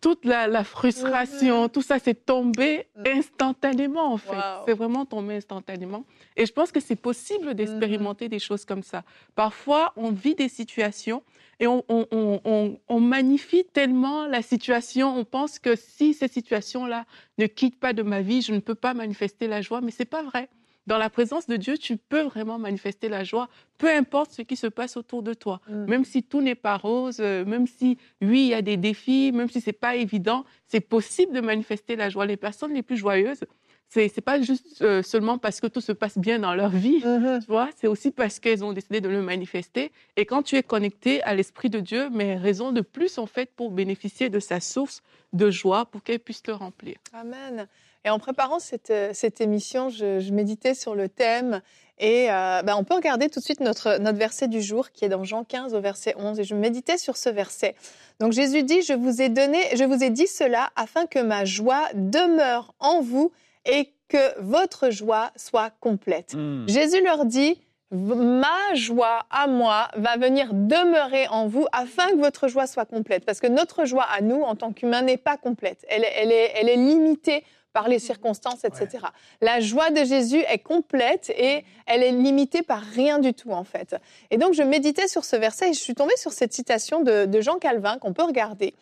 toute 0.00 0.24
la, 0.24 0.64
frustration, 0.64 1.68
tout 1.68 1.82
ça, 1.82 1.98
c'est 1.98 2.26
tombé 2.26 2.86
mm. 2.96 3.02
instantanément, 3.18 4.12
en 4.12 4.16
fait. 4.16 4.36
C'est 4.66 4.74
vraiment 4.74 5.04
tombé 5.04 5.36
instantanément. 5.36 6.04
Et 6.36 6.46
je 6.46 6.52
pense 6.52 6.72
que 6.72 6.80
c'est 6.80 6.96
possible 6.96 7.54
d'expérimenter 7.54 8.26
mm-hmm. 8.26 8.30
des 8.30 8.38
choses 8.38 8.64
comme 8.64 8.82
ça. 8.82 9.04
Parfois, 9.34 9.92
on 9.96 10.10
vit 10.10 10.34
des 10.34 10.48
situations 10.48 11.22
et 11.58 11.66
on, 11.66 11.82
on, 11.88 13.00
magnifie 13.00 13.64
tellement 13.64 14.26
la 14.26 14.42
situation, 14.42 15.16
on 15.16 15.24
pense 15.24 15.58
que 15.58 15.74
si 15.74 16.12
cette 16.12 16.32
situation-là 16.32 17.06
ne 17.38 17.46
quitte 17.46 17.80
pas 17.80 17.94
de 17.94 18.02
ma 18.02 18.20
vie, 18.20 18.42
je 18.42 18.52
ne 18.52 18.58
peux 18.58 18.74
pas 18.74 18.92
manifester 18.92 19.48
la 19.48 19.62
joie, 19.62 19.80
mais 19.80 19.90
c'est 19.90 20.04
pas 20.04 20.22
vrai. 20.22 20.50
Dans 20.86 20.98
la 20.98 21.10
présence 21.10 21.46
de 21.46 21.56
Dieu, 21.56 21.76
tu 21.78 21.96
peux 21.96 22.22
vraiment 22.22 22.58
manifester 22.58 23.08
la 23.08 23.24
joie, 23.24 23.48
peu 23.76 23.90
importe 23.90 24.32
ce 24.32 24.42
qui 24.42 24.56
se 24.56 24.68
passe 24.68 24.96
autour 24.96 25.22
de 25.22 25.34
toi. 25.34 25.60
Mm. 25.68 25.84
Même 25.86 26.04
si 26.04 26.22
tout 26.22 26.40
n'est 26.40 26.54
pas 26.54 26.76
rose, 26.76 27.18
euh, 27.20 27.44
même 27.44 27.66
si, 27.66 27.98
oui, 28.22 28.42
il 28.42 28.48
y 28.48 28.54
a 28.54 28.62
des 28.62 28.76
défis, 28.76 29.32
même 29.32 29.50
si 29.50 29.60
c'est 29.60 29.72
pas 29.72 29.96
évident, 29.96 30.44
c'est 30.68 30.80
possible 30.80 31.32
de 31.32 31.40
manifester 31.40 31.96
la 31.96 32.08
joie. 32.08 32.24
Les 32.24 32.36
personnes 32.36 32.72
les 32.72 32.82
plus 32.82 32.96
joyeuses, 32.96 33.40
c'est 33.88 34.16
n'est 34.16 34.22
pas 34.22 34.40
juste 34.40 34.82
euh, 34.82 35.02
seulement 35.02 35.38
parce 35.38 35.60
que 35.60 35.66
tout 35.66 35.80
se 35.80 35.92
passe 35.92 36.18
bien 36.18 36.38
dans 36.38 36.54
leur 36.54 36.70
vie, 36.70 36.98
mm-hmm. 36.98 37.40
tu 37.40 37.46
vois, 37.46 37.68
c'est 37.76 37.86
aussi 37.86 38.10
parce 38.10 38.38
qu'elles 38.38 38.64
ont 38.64 38.72
décidé 38.72 39.00
de 39.00 39.08
le 39.08 39.22
manifester. 39.22 39.92
Et 40.16 40.26
quand 40.26 40.42
tu 40.42 40.56
es 40.56 40.62
connecté 40.62 41.22
à 41.22 41.34
l'Esprit 41.34 41.70
de 41.70 41.80
Dieu, 41.80 42.10
mais 42.10 42.36
raison 42.36 42.72
de 42.72 42.80
plus, 42.80 43.18
en 43.18 43.26
fait, 43.26 43.50
pour 43.54 43.70
bénéficier 43.70 44.28
de 44.28 44.38
sa 44.38 44.60
source 44.60 45.02
de 45.32 45.50
joie, 45.50 45.86
pour 45.86 46.02
qu'elle 46.02 46.20
puisse 46.20 46.42
te 46.42 46.50
remplir. 46.50 46.96
Amen. 47.12 47.66
Et 48.06 48.10
en 48.10 48.20
préparant 48.20 48.60
cette, 48.60 48.90
euh, 48.90 49.10
cette 49.12 49.40
émission, 49.40 49.90
je, 49.90 50.30
méditais 50.30 50.74
sur 50.74 50.94
le 50.94 51.08
thème 51.08 51.60
et 51.98 52.30
euh, 52.30 52.62
ben 52.62 52.76
on 52.76 52.84
peut 52.84 52.94
regarder 52.94 53.28
tout 53.28 53.40
de 53.40 53.44
suite 53.44 53.58
notre, 53.58 53.98
notre 53.98 54.18
verset 54.18 54.46
du 54.46 54.62
jour 54.62 54.92
qui 54.92 55.04
est 55.04 55.08
dans 55.08 55.24
Jean 55.24 55.42
15 55.42 55.74
au 55.74 55.80
verset 55.80 56.14
11. 56.16 56.38
Et 56.38 56.44
je 56.44 56.54
méditais 56.54 56.98
sur 56.98 57.16
ce 57.16 57.28
verset. 57.30 57.74
Donc 58.20 58.32
Jésus 58.32 58.62
dit, 58.62 58.82
je 58.82 58.92
vous 58.92 59.20
ai 59.20 59.28
donné, 59.28 59.58
je 59.74 59.82
vous 59.82 60.04
ai 60.04 60.10
dit 60.10 60.28
cela 60.28 60.70
afin 60.76 61.06
que 61.06 61.18
ma 61.18 61.44
joie 61.44 61.82
demeure 61.94 62.74
en 62.78 63.00
vous 63.00 63.32
et 63.64 63.92
que 64.08 64.40
votre 64.40 64.90
joie 64.90 65.32
soit 65.34 65.70
complète. 65.80 66.34
Hmm. 66.34 66.64
Jésus 66.68 67.02
leur 67.02 67.24
dit, 67.24 67.60
ma 67.90 68.74
joie 68.74 69.26
à 69.30 69.48
moi 69.48 69.88
va 69.96 70.16
venir 70.16 70.50
demeurer 70.52 71.26
en 71.28 71.48
vous 71.48 71.66
afin 71.72 72.08
que 72.10 72.18
votre 72.18 72.46
joie 72.46 72.68
soit 72.68 72.84
complète. 72.84 73.24
Parce 73.24 73.40
que 73.40 73.48
notre 73.48 73.84
joie 73.84 74.06
à 74.16 74.20
nous, 74.20 74.42
en 74.42 74.54
tant 74.54 74.72
qu'humains, 74.72 75.02
n'est 75.02 75.16
pas 75.16 75.36
complète. 75.36 75.84
Elle, 75.88 76.04
elle, 76.14 76.30
est, 76.30 76.52
elle 76.54 76.68
est 76.68 76.76
limitée 76.76 77.42
par 77.76 77.88
les 77.88 77.98
circonstances, 77.98 78.64
etc. 78.64 79.04
La 79.42 79.60
joie 79.60 79.90
de 79.90 80.02
Jésus 80.02 80.42
est 80.48 80.60
complète 80.60 81.30
et 81.36 81.62
elle 81.84 82.02
est 82.02 82.10
limitée 82.10 82.62
par 82.62 82.80
rien 82.80 83.18
du 83.18 83.34
tout, 83.34 83.50
en 83.50 83.64
fait. 83.64 83.94
Et 84.30 84.38
donc, 84.38 84.54
je 84.54 84.62
méditais 84.62 85.08
sur 85.08 85.26
ce 85.26 85.36
verset 85.36 85.68
et 85.68 85.72
je 85.74 85.78
suis 85.78 85.94
tombée 85.94 86.16
sur 86.16 86.32
cette 86.32 86.54
citation 86.54 87.02
de, 87.02 87.40
Jean 87.42 87.58
Calvin 87.58 87.98
qu'on 87.98 88.14
peut 88.14 88.22
regarder. 88.22 88.72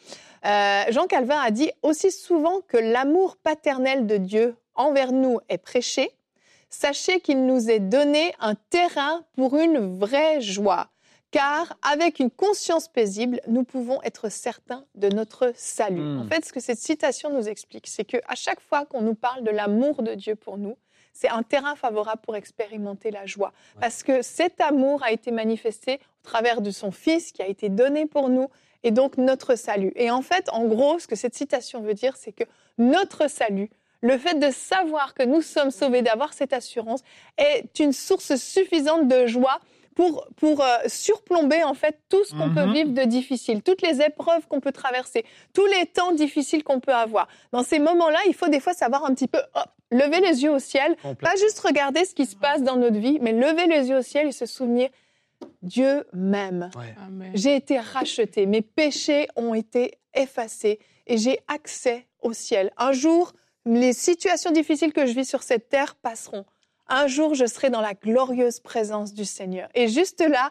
Euh, 0.46 0.84
Jean 0.90 1.08
Calvin 1.08 1.40
a 1.40 1.50
dit 1.50 1.72
Aussi 1.82 2.12
souvent 2.12 2.60
que 2.68 2.76
l'amour 2.76 3.36
paternel 3.36 4.06
de 4.06 4.16
Dieu 4.16 4.54
envers 4.76 5.10
nous 5.10 5.40
est 5.48 5.58
prêché, 5.58 6.12
sachez 6.70 7.18
qu'il 7.18 7.46
nous 7.46 7.68
est 7.70 7.80
donné 7.80 8.32
un 8.38 8.54
terrain 8.70 9.24
pour 9.34 9.56
une 9.56 9.98
vraie 9.98 10.40
joie. 10.40 10.86
Car 11.34 11.76
avec 11.82 12.20
une 12.20 12.30
conscience 12.30 12.86
paisible, 12.86 13.40
nous 13.48 13.64
pouvons 13.64 14.00
être 14.04 14.28
certains 14.28 14.84
de 14.94 15.08
notre 15.08 15.52
salut. 15.56 16.00
Hmm. 16.00 16.20
En 16.20 16.28
fait, 16.28 16.44
ce 16.44 16.52
que 16.52 16.60
cette 16.60 16.78
citation 16.78 17.28
nous 17.32 17.48
explique, 17.48 17.88
c'est 17.88 18.04
que 18.04 18.18
à 18.28 18.36
chaque 18.36 18.60
fois 18.60 18.86
qu'on 18.86 19.00
nous 19.00 19.16
parle 19.16 19.42
de 19.42 19.50
l'amour 19.50 20.04
de 20.04 20.14
Dieu 20.14 20.36
pour 20.36 20.58
nous, 20.58 20.76
c'est 21.12 21.28
un 21.28 21.42
terrain 21.42 21.74
favorable 21.74 22.20
pour 22.22 22.36
expérimenter 22.36 23.10
la 23.10 23.26
joie. 23.26 23.52
Parce 23.80 24.04
que 24.04 24.22
cet 24.22 24.60
amour 24.60 25.02
a 25.02 25.10
été 25.10 25.32
manifesté 25.32 25.94
au 25.94 26.28
travers 26.28 26.60
de 26.60 26.70
son 26.70 26.92
Fils 26.92 27.32
qui 27.32 27.42
a 27.42 27.48
été 27.48 27.68
donné 27.68 28.06
pour 28.06 28.28
nous 28.28 28.46
et 28.84 28.92
donc 28.92 29.18
notre 29.18 29.56
salut. 29.56 29.92
Et 29.96 30.12
en 30.12 30.22
fait, 30.22 30.48
en 30.52 30.66
gros, 30.66 31.00
ce 31.00 31.08
que 31.08 31.16
cette 31.16 31.34
citation 31.34 31.80
veut 31.80 31.94
dire, 31.94 32.16
c'est 32.16 32.30
que 32.30 32.44
notre 32.78 33.28
salut, 33.28 33.70
le 34.02 34.18
fait 34.18 34.38
de 34.38 34.52
savoir 34.52 35.14
que 35.14 35.24
nous 35.24 35.42
sommes 35.42 35.72
sauvés, 35.72 36.02
d'avoir 36.02 36.32
cette 36.32 36.52
assurance, 36.52 37.00
est 37.38 37.80
une 37.80 37.92
source 37.92 38.36
suffisante 38.36 39.08
de 39.08 39.26
joie 39.26 39.58
pour, 39.94 40.26
pour 40.36 40.62
euh, 40.62 40.66
surplomber 40.86 41.62
en 41.62 41.74
fait 41.74 41.98
tout 42.08 42.24
ce 42.24 42.34
qu'on 42.34 42.52
peut 42.52 42.66
mhm. 42.66 42.72
vivre 42.72 42.90
de 42.90 43.02
difficile, 43.02 43.62
toutes 43.62 43.82
les 43.82 44.02
épreuves 44.02 44.46
qu'on 44.48 44.60
peut 44.60 44.72
traverser, 44.72 45.24
tous 45.52 45.66
les 45.66 45.86
temps 45.86 46.12
difficiles 46.12 46.64
qu'on 46.64 46.80
peut 46.80 46.94
avoir. 46.94 47.28
Dans 47.52 47.62
ces 47.62 47.78
moments-là, 47.78 48.18
il 48.26 48.34
faut 48.34 48.48
des 48.48 48.60
fois 48.60 48.74
savoir 48.74 49.04
un 49.04 49.14
petit 49.14 49.28
peu 49.28 49.40
lever 49.90 50.20
les 50.20 50.42
yeux 50.42 50.50
au 50.50 50.58
ciel, 50.58 50.96
pas 51.20 51.36
juste 51.36 51.60
regarder 51.60 52.04
ce 52.04 52.14
qui 52.14 52.26
se 52.26 52.36
passe 52.36 52.62
dans 52.62 52.76
notre 52.76 52.98
vie, 52.98 53.18
mais 53.20 53.32
lever 53.32 53.66
les 53.66 53.88
yeux 53.88 53.98
au 53.98 54.02
ciel 54.02 54.28
et 54.28 54.32
se 54.32 54.46
souvenir 54.46 54.88
Dieu 55.62 56.06
m'aime. 56.12 56.70
J'ai 57.34 57.56
été 57.56 57.78
racheté, 57.78 58.46
mes 58.46 58.62
péchés 58.62 59.28
ont 59.36 59.54
été 59.54 59.98
effacés 60.14 60.78
et 61.06 61.18
j'ai 61.18 61.40
accès 61.48 62.06
au 62.22 62.32
ciel. 62.32 62.72
Un 62.76 62.92
jour, 62.92 63.32
les 63.66 63.92
situations 63.92 64.50
difficiles 64.50 64.92
que 64.92 65.06
je 65.06 65.12
vis 65.12 65.28
sur 65.28 65.42
cette 65.42 65.68
terre 65.68 65.94
passeront. 65.96 66.44
Un 66.88 67.06
jour, 67.06 67.34
je 67.34 67.46
serai 67.46 67.70
dans 67.70 67.80
la 67.80 67.94
glorieuse 67.94 68.60
présence 68.60 69.14
du 69.14 69.24
Seigneur. 69.24 69.68
Et 69.74 69.88
juste 69.88 70.20
là, 70.20 70.50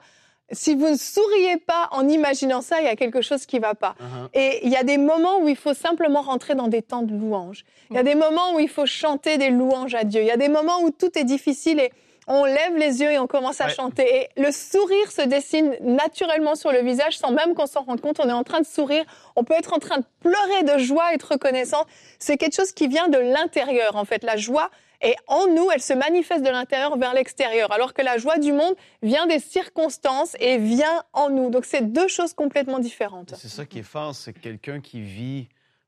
si 0.51 0.75
vous 0.75 0.89
ne 0.89 0.97
souriez 0.97 1.57
pas 1.57 1.89
en 1.91 2.07
imaginant 2.07 2.61
ça, 2.61 2.79
il 2.81 2.85
y 2.85 2.89
a 2.89 2.95
quelque 2.95 3.21
chose 3.21 3.45
qui 3.45 3.57
ne 3.57 3.61
va 3.61 3.75
pas. 3.75 3.95
Uh-huh. 3.99 4.29
Et 4.33 4.65
il 4.65 4.71
y 4.71 4.75
a 4.75 4.83
des 4.83 4.97
moments 4.97 5.39
où 5.39 5.47
il 5.47 5.55
faut 5.55 5.73
simplement 5.73 6.21
rentrer 6.21 6.55
dans 6.55 6.67
des 6.67 6.81
temps 6.81 7.01
de 7.01 7.13
louange. 7.13 7.65
Il 7.89 7.95
y 7.95 7.99
a 7.99 8.03
des 8.03 8.15
moments 8.15 8.55
où 8.55 8.59
il 8.59 8.69
faut 8.69 8.85
chanter 8.85 9.37
des 9.37 9.49
louanges 9.49 9.95
à 9.95 10.03
Dieu. 10.03 10.21
Il 10.21 10.27
y 10.27 10.31
a 10.31 10.37
des 10.37 10.49
moments 10.49 10.81
où 10.81 10.91
tout 10.91 11.17
est 11.17 11.23
difficile 11.23 11.79
et 11.79 11.91
on 12.27 12.45
lève 12.45 12.77
les 12.77 13.01
yeux 13.01 13.11
et 13.11 13.19
on 13.19 13.27
commence 13.27 13.61
à 13.61 13.67
chanter. 13.67 14.03
Et 14.15 14.41
le 14.41 14.51
sourire 14.51 15.11
se 15.11 15.21
dessine 15.21 15.75
naturellement 15.81 16.55
sur 16.55 16.71
le 16.71 16.81
visage 16.81 17.17
sans 17.17 17.31
même 17.31 17.53
qu'on 17.53 17.65
s'en 17.65 17.83
rende 17.83 18.01
compte. 18.01 18.19
On 18.19 18.29
est 18.29 18.33
en 18.33 18.43
train 18.43 18.61
de 18.61 18.65
sourire. 18.65 19.03
On 19.35 19.43
peut 19.43 19.55
être 19.55 19.73
en 19.73 19.79
train 19.79 19.97
de 19.97 20.05
pleurer 20.21 20.63
de 20.63 20.77
joie 20.77 21.13
et 21.13 21.17
de 21.17 21.25
reconnaissance. 21.25 21.85
C'est 22.19 22.37
quelque 22.37 22.55
chose 22.55 22.71
qui 22.71 22.87
vient 22.87 23.07
de 23.07 23.17
l'intérieur, 23.17 23.95
en 23.95 24.05
fait. 24.05 24.23
La 24.23 24.37
joie 24.37 24.69
est 25.03 25.15
en 25.27 25.47
nous, 25.47 25.69
elle 25.71 25.81
se 25.81 25.93
manifeste 25.93 26.43
de 26.43 26.49
l'intérieur 26.49 26.97
vers 26.97 27.13
l'extérieur. 27.13 27.71
Alors 27.71 27.93
que 27.93 28.01
la 28.01 28.17
joie 28.17 28.39
du 28.39 28.51
monde 28.51 28.75
vient 29.01 29.27
des 29.27 29.39
circonstances 29.39 30.35
et 30.39 30.57
vient 30.57 31.03
en 31.13 31.29
nous. 31.29 31.49
Donc 31.49 31.65
c'est 31.65 31.91
deux 31.91 32.07
choses 32.07 32.33
complètement 32.33 32.79
différentes. 32.79 33.35
C'est 33.37 33.49
ça 33.49 33.65
qui 33.65 33.79
est 33.79 33.83
fort, 33.83 34.15
c'est 34.15 34.33
quelqu'un 34.33 34.79
qui 34.79 35.01
vit 35.01 35.47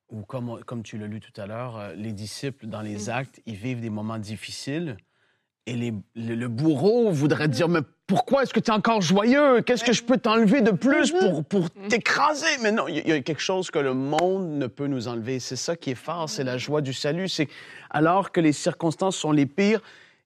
ou 0.10 0.22
comme, 0.22 0.64
comme 0.66 0.84
tu 0.84 0.98
l'as 0.98 1.08
lu 1.08 1.20
tout 1.20 1.40
à 1.40 1.48
l'heure, 1.48 1.78
euh, 1.78 1.94
les 1.96 2.14
disciples, 2.14 2.68
dans 2.68 2.82
les 2.82 3.08
mm. 3.08 3.10
actes, 3.10 3.42
ils 3.46 3.56
vivent 3.56 3.82
des 3.82 3.90
moments 3.90 4.20
difficiles, 4.20 4.98
et 5.68 5.94
le, 6.16 6.48
bourreau 6.48 7.12
voudrait 7.12 7.48
dire, 7.48 7.68
mais 7.68 7.80
pourquoi 8.06 8.44
est-ce 8.44 8.54
que 8.54 8.60
tu 8.60 8.70
es 8.70 8.74
encore 8.74 9.02
joyeux? 9.02 9.62
Qu'est-ce 9.62 9.84
que 9.84 9.94
je 9.94 10.04
peux 10.04 10.18
t'enlever 10.18 10.62
de 10.62 10.70
plus 10.70 11.12
mm-hmm. 11.12 11.20
pour, 11.20 11.44
pour 11.44 11.66
mm-hmm. 11.66 11.88
t'écraser? 11.88 12.46
Mais 12.62 12.72
non, 12.72 12.88
il 12.88 13.08
y, 13.08 13.12
a 13.12 13.22
quelque 13.22 13.42
chose 13.42 13.72
que 13.72 13.80
le 13.80 13.96
monde 13.96 14.60
ne 14.60 14.68
peut 14.68 14.86
nous 14.86 15.08
enlever. 15.08 15.40
C'est 15.40 15.56
ça 15.56 15.76
qui 15.76 15.92
est 15.92 15.96
fort, 15.96 16.30
c'est 16.30 16.44
la 16.44 16.60
joie 16.60 16.82
du 16.82 16.94
salut. 16.94 17.28
C'est 17.28 17.48
alors 17.90 18.32
que 18.32 18.42
les 18.42 18.54
circonstances 18.54 19.18
sont 19.18 19.32
les 19.32 19.48
pires, 19.48 19.82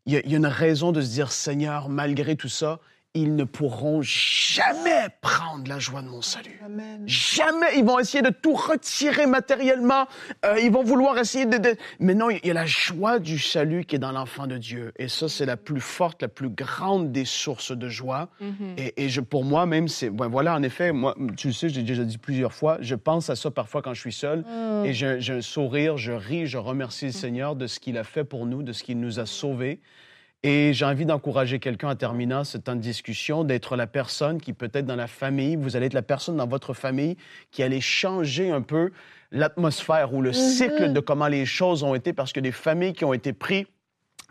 il 0.05 0.13
y, 0.13 0.34
a 0.34 0.38
une 0.38 0.48
raison 0.48 0.91
de 0.91 1.01
se 1.01 1.10
dire, 1.10 1.31
Seigneur, 1.31 1.88
malgré 1.88 2.36
tout 2.36 2.50
ça, 2.50 2.79
ils 3.15 3.35
ne 3.35 3.43
pourront 3.43 4.01
jamais 4.03 5.07
prendre 5.21 5.67
la 5.67 5.79
joie 5.79 6.03
de 6.03 6.07
mon 6.07 6.21
salut. 6.21 6.61
Jamais. 7.07 7.77
Ils 7.77 7.83
vont 7.83 7.97
essayer 7.97 8.21
de 8.21 8.29
tout 8.29 8.53
retirer 8.53 9.25
matériellement. 9.25 10.05
Euh, 10.45 10.59
ils 10.61 10.71
vont 10.71 10.83
vouloir 10.83 11.17
essayer 11.17 11.47
de, 11.47 11.75
Mais 11.99 12.13
non, 12.13 12.29
il 12.29 12.45
y 12.45 12.51
a 12.51 12.53
la 12.53 12.67
joie 12.67 13.17
du 13.17 13.39
salut 13.39 13.85
qui 13.85 13.95
est 13.95 13.99
dans 13.99 14.11
l'enfant 14.11 14.45
de 14.45 14.57
Dieu. 14.57 14.91
Et 14.97 15.07
ça, 15.07 15.27
c'est 15.27 15.47
la 15.47 15.57
plus 15.57 15.81
forte, 15.81 16.21
la 16.21 16.27
plus 16.27 16.49
grande 16.49 17.11
des 17.11 17.25
sources 17.25 17.75
de 17.75 17.89
joie. 17.89 18.29
Mm-hmm. 18.41 18.93
Et, 18.95 19.09
je, 19.09 19.21
pour 19.21 19.43
moi, 19.43 19.65
même, 19.65 19.87
c'est... 19.87 20.11
Ben 20.11 20.27
voilà, 20.27 20.53
en 20.53 20.61
effet, 20.61 20.91
moi, 20.91 21.15
tu 21.35 21.47
le 21.47 21.53
sais, 21.53 21.69
j'ai 21.69 21.81
déjà 21.81 22.03
dit 22.03 22.19
plusieurs 22.19 22.53
fois, 22.53 22.77
je 22.79 22.95
pense 22.95 23.31
à 23.31 23.35
ça 23.35 23.49
parfois 23.49 23.81
quand 23.81 23.95
je 23.95 24.01
suis 24.01 24.13
seul. 24.13 24.41
Mm. 24.41 24.85
Et 24.85 24.93
j'ai 24.93 25.33
un 25.33 25.41
sourire, 25.41 25.97
je 25.97 26.11
ris, 26.11 26.45
je 26.45 26.59
remercie 26.59 27.05
le 27.05 27.09
mm. 27.09 27.13
Seigneur 27.13 27.55
de 27.55 27.65
ce 27.65 27.79
qu'il 27.79 27.97
a 27.97 28.03
fait 28.03 28.23
pour 28.23 28.45
nous, 28.45 28.61
de 28.61 28.71
ce 28.71 28.83
qu'il 28.83 28.99
nous 28.99 29.19
a 29.19 29.25
sauvés. 29.25 29.81
Et 30.43 30.72
j'ai 30.74 30.86
envie 30.86 31.05
d'encourager 31.05 31.60
quelqu'un 31.60 31.89
à 31.89 31.96
terminer 31.96 32.43
ce 32.46 32.58
temps 32.58 32.75
de 32.75 32.79
discussion, 32.79 33.43
d'être 33.43 33.75
la 33.75 33.88
personne 33.88 34.39
qui 34.39 34.53
peut-être 34.53 34.86
dans 34.86 34.96
la 34.96 35.08
famille, 35.08 35.58
vous 35.58 35.75
allez 35.75 35.88
être 35.88 35.93
la 35.93 36.01
personne 36.01 36.38
dans 36.38 36.48
votre 36.48 36.74
famille 36.74 37.17
qui 37.51 37.62
allait 37.62 37.81
changer 37.81 38.50
un 38.50 38.62
peu 38.62 38.91
l'atmosphère 39.31 40.13
ou 40.13 40.22
le 40.22 40.31
mm-hmm. 40.31 40.58
cycle 40.58 40.93
de 40.93 41.00
comment 41.01 41.27
les 41.27 41.46
choses 41.46 41.84
ont 41.84 41.93
été, 41.93 42.13
parce 42.13 42.31
que 42.31 42.39
des 42.39 42.53
familles 42.53 42.93
qui 42.93 43.03
ont 43.03 43.13
été 43.13 43.34
prises 43.34 43.65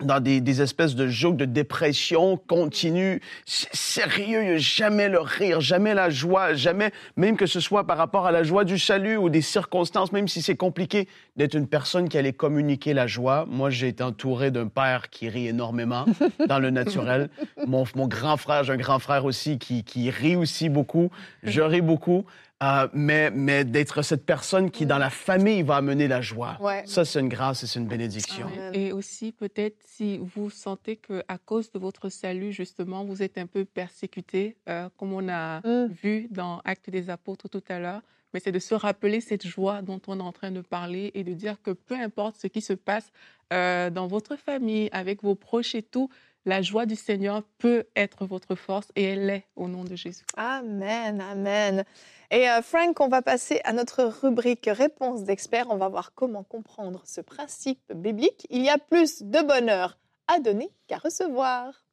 dans 0.00 0.21
des, 0.21 0.40
des, 0.40 0.62
espèces 0.62 0.95
de 0.95 1.07
jeux 1.09 1.28
de 1.33 1.45
dépression 1.45 2.37
continue, 2.37 3.21
sérieux, 3.45 4.57
jamais 4.57 5.09
le 5.09 5.21
rire, 5.21 5.61
jamais 5.61 5.95
la 5.95 6.11
joie, 6.11 6.55
jamais, 6.55 6.93
même 7.17 7.37
que 7.37 7.47
ce 7.47 7.61
soit 7.61 7.87
par 7.87 7.99
rapport 7.99 8.26
à 8.26 8.33
la 8.33 8.43
joie 8.43 8.64
du 8.64 8.78
salut 8.78 9.17
ou 9.17 9.28
des 9.28 9.43
circonstances, 9.43 10.12
même 10.12 10.28
si 10.28 10.43
c'est 10.43 10.57
compliqué, 10.57 11.09
d'être 11.37 11.55
une 11.55 11.67
personne 11.67 12.09
qui 12.09 12.19
allait 12.19 12.33
communiquer 12.33 12.95
la 12.95 13.07
joie. 13.07 13.47
Moi, 13.49 13.71
j'ai 13.71 13.88
été 13.88 14.02
entouré 14.02 14.50
d'un 14.50 14.69
père 14.69 15.11
qui 15.11 15.28
rit 15.28 15.49
énormément 15.49 16.07
dans 16.49 16.59
le 16.59 16.71
naturel. 16.71 17.28
Mon, 17.67 17.85
mon 17.95 18.07
grand 18.07 18.37
frère, 18.37 18.64
j'ai 18.64 18.73
un 18.73 18.76
grand 18.76 18.99
frère 18.99 19.25
aussi 19.25 19.59
qui, 19.59 19.85
qui 19.85 20.11
rit 20.11 20.37
aussi 20.37 20.69
beaucoup. 20.69 21.11
Je 21.43 21.61
ris 21.61 21.81
beaucoup. 21.81 22.25
Euh, 22.62 22.88
mais, 22.93 23.31
mais 23.31 23.65
d'être 23.65 24.03
cette 24.03 24.27
personne 24.27 24.71
qui, 24.71 24.85
dans 24.87 24.99
la 24.99 25.11
famille, 25.11 25.62
va 25.62 25.77
amener 25.77 26.09
la 26.09 26.21
joie. 26.21 26.57
Ouais. 26.61 26.83
Ça, 26.87 27.05
c'est 27.05 27.21
une 27.21 27.29
grâce 27.29 27.62
et 27.62 27.67
c'est 27.67 27.79
une 27.79 27.87
bénédiction. 27.87 28.47
Amen. 28.49 28.75
Et 28.75 28.93
aussi, 28.93 29.31
peut-être, 29.33 29.77
si 29.87 30.19
vous 30.19 30.50
sentez 30.50 30.97
qu'à 30.97 31.38
cause 31.45 31.71
de 31.71 31.79
votre 31.79 32.09
salut, 32.09 32.53
justement, 32.53 33.05
vous 33.05 33.23
êtes 33.23 33.38
un 33.38 33.47
peu 33.47 33.65
persécuté, 33.65 34.57
euh, 34.69 34.88
comme 34.97 35.12
on 35.12 35.29
a 35.29 35.61
Mm. 35.61 35.87
vu 36.03 36.29
dans 36.31 36.61
Actes 36.65 36.91
des 36.91 37.11
Apôtres 37.11 37.49
tout 37.49 37.62
à 37.69 37.79
l'heure, 37.79 38.03
mais 38.35 38.41
c'est 38.41 38.53
de 38.53 38.59
se 38.59 38.75
rappeler 38.75 39.21
cette 39.21 39.47
joie 39.47 39.81
dont 39.81 40.00
on 40.07 40.19
est 40.19 40.23
en 40.23 40.33
train 40.33 40.50
de 40.50 40.61
parler 40.61 41.11
et 41.15 41.25
de 41.25 41.33
dire 41.33 41.62
que 41.62 41.71
peu 41.71 41.95
importe 41.95 42.37
ce 42.37 42.47
qui 42.47 42.61
se 42.61 42.75
passe 42.75 43.11
euh, 43.53 43.88
dans 43.88 44.07
votre 44.07 44.37
famille, 44.37 44.91
avec 44.93 45.23
vos 45.23 45.35
proches 45.35 45.75
et 45.75 45.83
tout, 45.83 46.11
la 46.45 46.62
joie 46.62 46.87
du 46.87 46.97
Seigneur 46.97 47.42
peut 47.59 47.85
être 47.97 48.26
votre 48.26 48.54
force 48.54 48.88
et 48.97 49.04
elle 49.04 49.26
l'est 49.26 49.47
au 49.57 49.68
nom 49.68 49.85
de 49.85 49.97
Jésus. 49.97 50.25
Amen, 50.37 51.21
amen. 51.21 51.85
Et 52.30 52.49
euh, 52.49 52.62
Frank, 52.62 53.00
on 53.00 53.09
va 53.09 53.23
passer 53.23 53.61
à 53.64 53.73
notre 53.73 54.04
rubrique 54.04 54.68
réponse 54.71 55.25
d'experts. 55.25 55.66
On 55.71 55.76
va 55.76 55.88
voir 55.88 56.12
comment 56.14 56.42
comprendre 56.42 57.02
ce 57.04 57.21
principe 57.21 57.92
biblique. 57.95 58.47
Il 58.50 58.62
y 58.62 58.68
a 58.68 58.78
plus 58.78 59.23
de 59.23 59.40
bonheur 59.47 59.99
à 60.26 60.40
donner 60.40 60.71
qu'à 60.87 60.99
recevoir. 60.99 61.88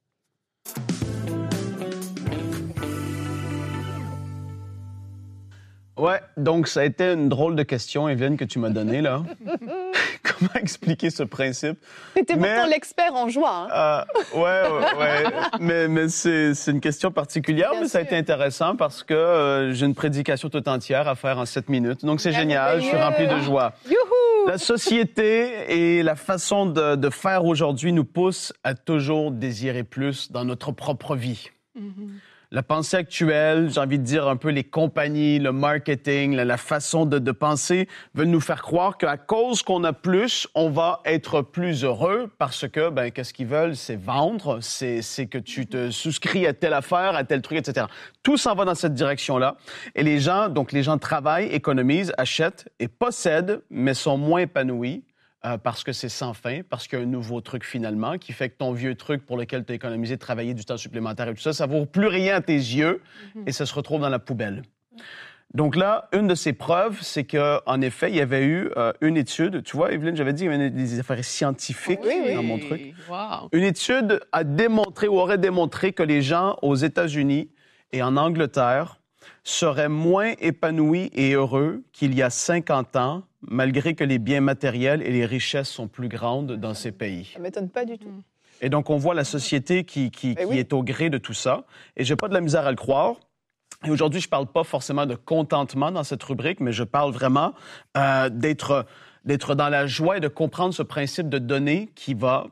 Ouais, 5.97 6.19
donc 6.35 6.67
ça 6.67 6.81
a 6.81 6.83
été 6.83 7.13
une 7.13 7.29
drôle 7.29 7.55
de 7.55 7.63
question, 7.63 8.09
Evelyne, 8.09 8.35
que 8.35 8.43
tu 8.43 8.59
m'as 8.59 8.69
donnée, 8.69 9.01
là. 9.01 9.23
Comment 10.23 10.51
expliquer 10.55 11.09
ce 11.09 11.23
principe? 11.23 11.77
C'était 12.15 12.35
Mais- 12.35 12.49
pourtant 12.55 12.69
l'expert 12.69 13.13
en 13.15 13.29
joie. 13.29 13.69
hein. 13.71 14.03
Euh, 14.35 14.37
ouais, 14.37 14.69
ouais, 14.97 14.99
ouais. 14.99 15.23
mais, 15.61 15.87
mais 15.87 16.09
c'est, 16.09 16.51
une 16.67 16.81
question 16.81 17.11
particulière, 17.11 17.71
Bien 17.71 17.81
mais 17.81 17.87
ça 17.87 17.99
a 17.99 18.01
été 18.01 18.17
intéressant 18.17 18.75
parce 18.75 19.03
que 19.03 19.13
euh, 19.13 19.71
j'ai 19.73 19.85
une 19.85 19.95
prédication 19.95 20.49
toute 20.49 20.67
entière 20.67 21.07
à 21.07 21.15
faire 21.15 21.37
en 21.39 21.45
sept 21.45 21.69
minutes. 21.69 22.03
Donc 22.03 22.19
c'est 22.19 22.33
génial, 22.33 22.81
je 22.81 22.87
suis 22.87 22.97
rempli 22.97 23.27
de 23.27 23.37
joie. 23.39 23.71
Youhou! 23.87 24.47
La 24.47 24.57
société 24.57 25.97
et 25.97 26.03
la 26.03 26.15
façon 26.15 26.65
de, 26.65 26.95
de 26.95 27.09
faire 27.09 27.45
aujourd'hui 27.45 27.93
nous 27.93 28.03
poussent 28.05 28.51
à 28.65 28.73
toujours 28.73 29.31
désirer 29.31 29.83
plus 29.83 30.29
dans 30.31 30.43
notre 30.43 30.71
propre 30.73 31.15
vie. 31.15 31.49
La 32.51 32.63
pensée 32.63 32.97
actuelle, 32.97 33.69
j'ai 33.71 33.79
envie 33.79 33.97
de 33.97 34.03
dire 34.03 34.27
un 34.27 34.35
peu 34.35 34.49
les 34.49 34.63
compagnies, 34.63 35.39
le 35.39 35.51
marketing, 35.51 36.35
la, 36.35 36.57
façon 36.57 37.05
de, 37.05 37.31
penser 37.31 37.87
veulent 38.13 38.27
nous 38.27 38.39
faire 38.39 38.61
croire 38.61 38.97
qu'à 38.97 39.17
cause 39.17 39.63
qu'on 39.63 39.83
a 39.83 39.93
plus, 39.93 40.47
on 40.53 40.69
va 40.69 41.01
être 41.05 41.41
plus 41.41 41.83
heureux 41.83 42.31
parce 42.37 42.67
que, 42.67 42.89
ben, 42.89 43.11
qu'est-ce 43.11 43.33
qu'ils 43.33 43.47
veulent, 43.47 43.75
c'est 43.75 43.95
vendre, 43.95 44.59
c'est, 44.61 45.01
c'est 45.01 45.25
que 45.25 45.37
tu 45.37 45.65
te 45.67 45.89
souscris 45.89 46.45
à 46.45 46.53
telle 46.53 46.73
affaire, 46.73 47.15
à 47.15 47.23
tel 47.23 47.41
truc, 47.41 47.57
etc. 47.57 47.87
Tout 48.23 48.37
s'en 48.37 48.55
va 48.55 48.65
dans 48.65 48.75
cette 48.75 48.93
direction-là. 48.93 49.57
Et 49.95 50.03
les 50.03 50.19
gens, 50.19 50.49
donc 50.49 50.71
les 50.71 50.83
gens 50.83 50.97
travaillent, 50.97 51.47
économisent, 51.47 52.13
achètent 52.17 52.69
et 52.79 52.87
possèdent, 52.87 53.61
mais 53.69 53.93
sont 53.93 54.17
moins 54.17 54.41
épanouis 54.41 55.03
euh, 55.45 55.57
parce 55.57 55.83
que 55.83 55.91
c'est 55.91 56.09
sans 56.09 56.33
fin, 56.33 56.61
parce 56.69 56.87
qu'il 56.87 56.99
y 56.99 57.01
a 57.01 57.05
un 57.05 57.07
nouveau 57.07 57.41
truc 57.41 57.63
finalement 57.63 58.17
qui 58.17 58.33
fait 58.33 58.49
que 58.49 58.57
ton 58.57 58.71
vieux 58.71 58.95
truc 58.95 59.25
pour 59.25 59.37
lequel 59.37 59.65
tu 59.65 59.73
as 59.73 59.75
économisé, 59.75 60.17
travaillé 60.17 60.53
du 60.53 60.65
temps 60.65 60.77
supplémentaire 60.77 61.27
et 61.27 61.33
tout 61.33 61.41
ça, 61.41 61.53
ça 61.53 61.65
vaut 61.65 61.85
plus 61.85 62.07
rien 62.07 62.35
à 62.35 62.41
tes 62.41 62.53
yeux 62.53 63.01
et 63.45 63.51
ça 63.51 63.65
se 63.65 63.73
retrouve 63.73 64.01
dans 64.01 64.09
la 64.09 64.19
poubelle. 64.19 64.63
Donc 65.53 65.75
là, 65.75 66.09
une 66.11 66.27
de 66.27 66.35
ces 66.35 66.51
preuves, 66.51 66.99
c'est 67.01 67.23
qu'en 67.23 67.79
effet, 67.81 68.09
il 68.09 68.15
y 68.15 68.21
avait 68.21 68.43
eu 68.43 68.71
euh, 68.75 68.91
une 68.99 69.15
étude. 69.15 69.63
Tu 69.63 69.77
vois, 69.77 69.93
Evelyne, 69.93 70.15
j'avais 70.15 70.33
dit 70.33 70.43
qu'il 70.43 70.51
y 70.51 70.55
avait 70.55 70.69
des 70.69 70.99
affaires 70.99 71.23
scientifiques 71.23 72.01
oui. 72.03 72.33
dans 72.33 72.43
mon 72.43 72.59
truc. 72.59 72.93
Wow. 73.07 73.47
Une 73.53 73.63
étude 73.63 74.19
a 74.33 74.43
démontré 74.43 75.07
ou 75.07 75.17
aurait 75.17 75.37
démontré 75.37 75.93
que 75.93 76.03
les 76.03 76.21
gens 76.21 76.57
aux 76.61 76.75
États-Unis 76.75 77.49
et 77.93 78.03
en 78.03 78.17
Angleterre 78.17 78.99
seraient 79.45 79.89
moins 79.89 80.33
épanouis 80.39 81.09
et 81.13 81.33
heureux 81.33 81.83
qu'il 81.93 82.13
y 82.15 82.21
a 82.21 82.29
50 82.29 82.95
ans, 82.97 83.23
malgré 83.47 83.95
que 83.95 84.03
les 84.03 84.19
biens 84.19 84.41
matériels 84.41 85.01
et 85.01 85.11
les 85.11 85.25
richesses 85.25 85.69
sont 85.69 85.87
plus 85.87 86.07
grandes 86.09 86.53
dans 86.53 86.73
ces 86.73 86.91
pays. 86.91 87.31
Ça 87.33 87.39
m'étonne 87.39 87.69
pas 87.69 87.85
du 87.85 87.97
tout. 87.97 88.23
Et 88.61 88.69
donc, 88.69 88.89
on 88.89 88.97
voit 88.97 89.13
la 89.13 89.25
société 89.25 89.83
qui, 89.83 90.11
qui, 90.11 90.35
qui 90.35 90.45
oui. 90.45 90.57
est 90.59 90.71
au 90.73 90.81
gré 90.83 91.09
de 91.09 91.17
tout 91.17 91.33
ça. 91.33 91.65
Et 91.97 92.03
j'ai 92.05 92.15
pas 92.15 92.27
de 92.29 92.33
la 92.33 92.41
misère 92.41 92.65
à 92.65 92.71
le 92.71 92.77
croire. 92.77 93.15
Et 93.85 93.89
aujourd'hui, 93.89 94.21
je 94.21 94.29
parle 94.29 94.47
pas 94.47 94.63
forcément 94.63 95.05
de 95.05 95.15
contentement 95.15 95.91
dans 95.91 96.03
cette 96.03 96.23
rubrique, 96.23 96.61
mais 96.61 96.71
je 96.71 96.83
parle 96.83 97.11
vraiment 97.11 97.53
euh, 97.97 98.29
d'être 98.29 98.85
d'être 99.25 99.55
dans 99.55 99.69
la 99.69 99.87
joie 99.87 100.17
et 100.17 100.19
de 100.19 100.27
comprendre 100.27 100.71
ce 100.71 100.83
principe 100.83 101.29
de 101.29 101.39
donner 101.39 101.89
qui 101.95 102.13
va, 102.13 102.45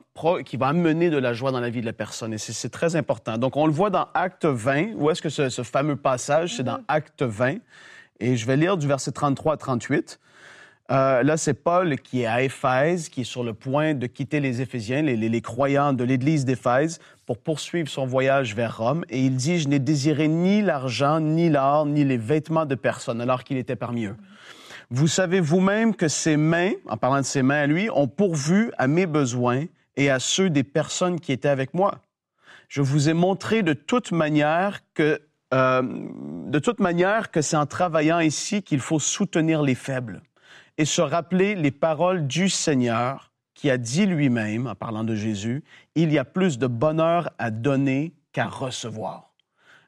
qui 0.44 0.56
va 0.56 0.66
amener 0.66 1.08
de 1.08 1.18
la 1.18 1.32
joie 1.32 1.52
dans 1.52 1.60
la 1.60 1.70
vie 1.70 1.80
de 1.80 1.86
la 1.86 1.92
personne. 1.92 2.32
Et 2.32 2.38
c'est- 2.38 2.52
c'est 2.52 2.68
très 2.68 2.96
important. 2.96 3.38
Donc, 3.38 3.56
on 3.56 3.66
le 3.68 3.72
voit 3.72 3.90
dans 3.90 4.08
Acte 4.12 4.44
20. 4.44 4.94
Où 4.96 5.08
est-ce 5.08 5.22
que 5.22 5.28
ce, 5.28 5.50
ce 5.50 5.62
fameux 5.62 5.94
passage? 5.94 6.56
C'est 6.56 6.64
dans 6.64 6.80
Acte 6.88 7.22
20. 7.22 7.58
Et 8.18 8.36
je 8.36 8.44
vais 8.44 8.56
lire 8.56 8.76
du 8.76 8.88
verset 8.88 9.12
33 9.12 9.54
à 9.54 9.56
38. 9.56 10.18
Euh, 10.90 11.22
là, 11.22 11.38
c'est 11.38 11.54
Paul 11.54 11.96
qui 11.98 12.22
est 12.22 12.26
à 12.26 12.42
Éphèse, 12.42 13.08
qui 13.08 13.22
est 13.22 13.24
sur 13.24 13.42
le 13.42 13.54
point 13.54 13.94
de 13.94 14.06
quitter 14.06 14.40
les 14.40 14.60
Éphésiens, 14.60 15.00
les, 15.00 15.16
les- 15.16 15.30
les 15.30 15.40
croyants 15.40 15.94
de 15.94 16.04
l'Église 16.04 16.44
d'Éphèse, 16.44 16.98
pour 17.24 17.38
poursuivre 17.38 17.88
son 17.88 18.04
voyage 18.04 18.54
vers 18.54 18.76
Rome. 18.76 19.04
Et 19.08 19.20
il 19.24 19.34
dit, 19.36 19.58
je 19.58 19.68
n'ai 19.68 19.78
désiré 19.78 20.28
ni 20.28 20.60
l'argent, 20.60 21.20
ni 21.20 21.48
l'or, 21.48 21.86
ni 21.86 22.04
les 22.04 22.18
vêtements 22.18 22.66
de 22.66 22.74
personne, 22.74 23.22
alors 23.22 23.44
qu'il 23.44 23.56
était 23.56 23.76
parmi 23.76 24.04
eux. 24.04 24.16
Vous 24.90 25.08
savez 25.08 25.40
vous-même 25.40 25.94
que 25.94 26.06
ses 26.08 26.36
mains, 26.36 26.72
en 26.86 26.98
parlant 26.98 27.20
de 27.20 27.26
ses 27.26 27.42
mains 27.42 27.62
à 27.62 27.66
lui, 27.66 27.88
ont 27.90 28.06
pourvu 28.06 28.70
à 28.76 28.86
mes 28.86 29.06
besoins 29.06 29.64
et 29.96 30.10
à 30.10 30.18
ceux 30.18 30.50
des 30.50 30.64
personnes 30.64 31.18
qui 31.18 31.32
étaient 31.32 31.48
avec 31.48 31.72
moi. 31.72 32.02
Je 32.68 32.82
vous 32.82 33.08
ai 33.08 33.14
montré 33.14 33.62
de 33.62 33.72
toute 33.72 34.12
manière 34.12 34.80
que, 34.92 35.22
euh, 35.54 35.82
de 35.82 36.58
toute 36.58 36.80
manière 36.80 37.30
que 37.30 37.40
c'est 37.40 37.56
en 37.56 37.64
travaillant 37.66 38.20
ici 38.20 38.62
qu'il 38.62 38.80
faut 38.80 38.98
soutenir 38.98 39.62
les 39.62 39.74
faibles 39.74 40.20
et 40.78 40.84
se 40.84 41.00
rappeler 41.00 41.54
les 41.54 41.70
paroles 41.70 42.26
du 42.26 42.48
Seigneur 42.48 43.32
qui 43.54 43.70
a 43.70 43.78
dit 43.78 44.06
lui-même, 44.06 44.66
en 44.66 44.74
parlant 44.74 45.04
de 45.04 45.14
Jésus, 45.14 45.62
il 45.94 46.12
y 46.12 46.18
a 46.18 46.24
plus 46.24 46.58
de 46.58 46.66
bonheur 46.66 47.30
à 47.38 47.50
donner 47.50 48.12
qu'à 48.32 48.46
recevoir. 48.46 49.30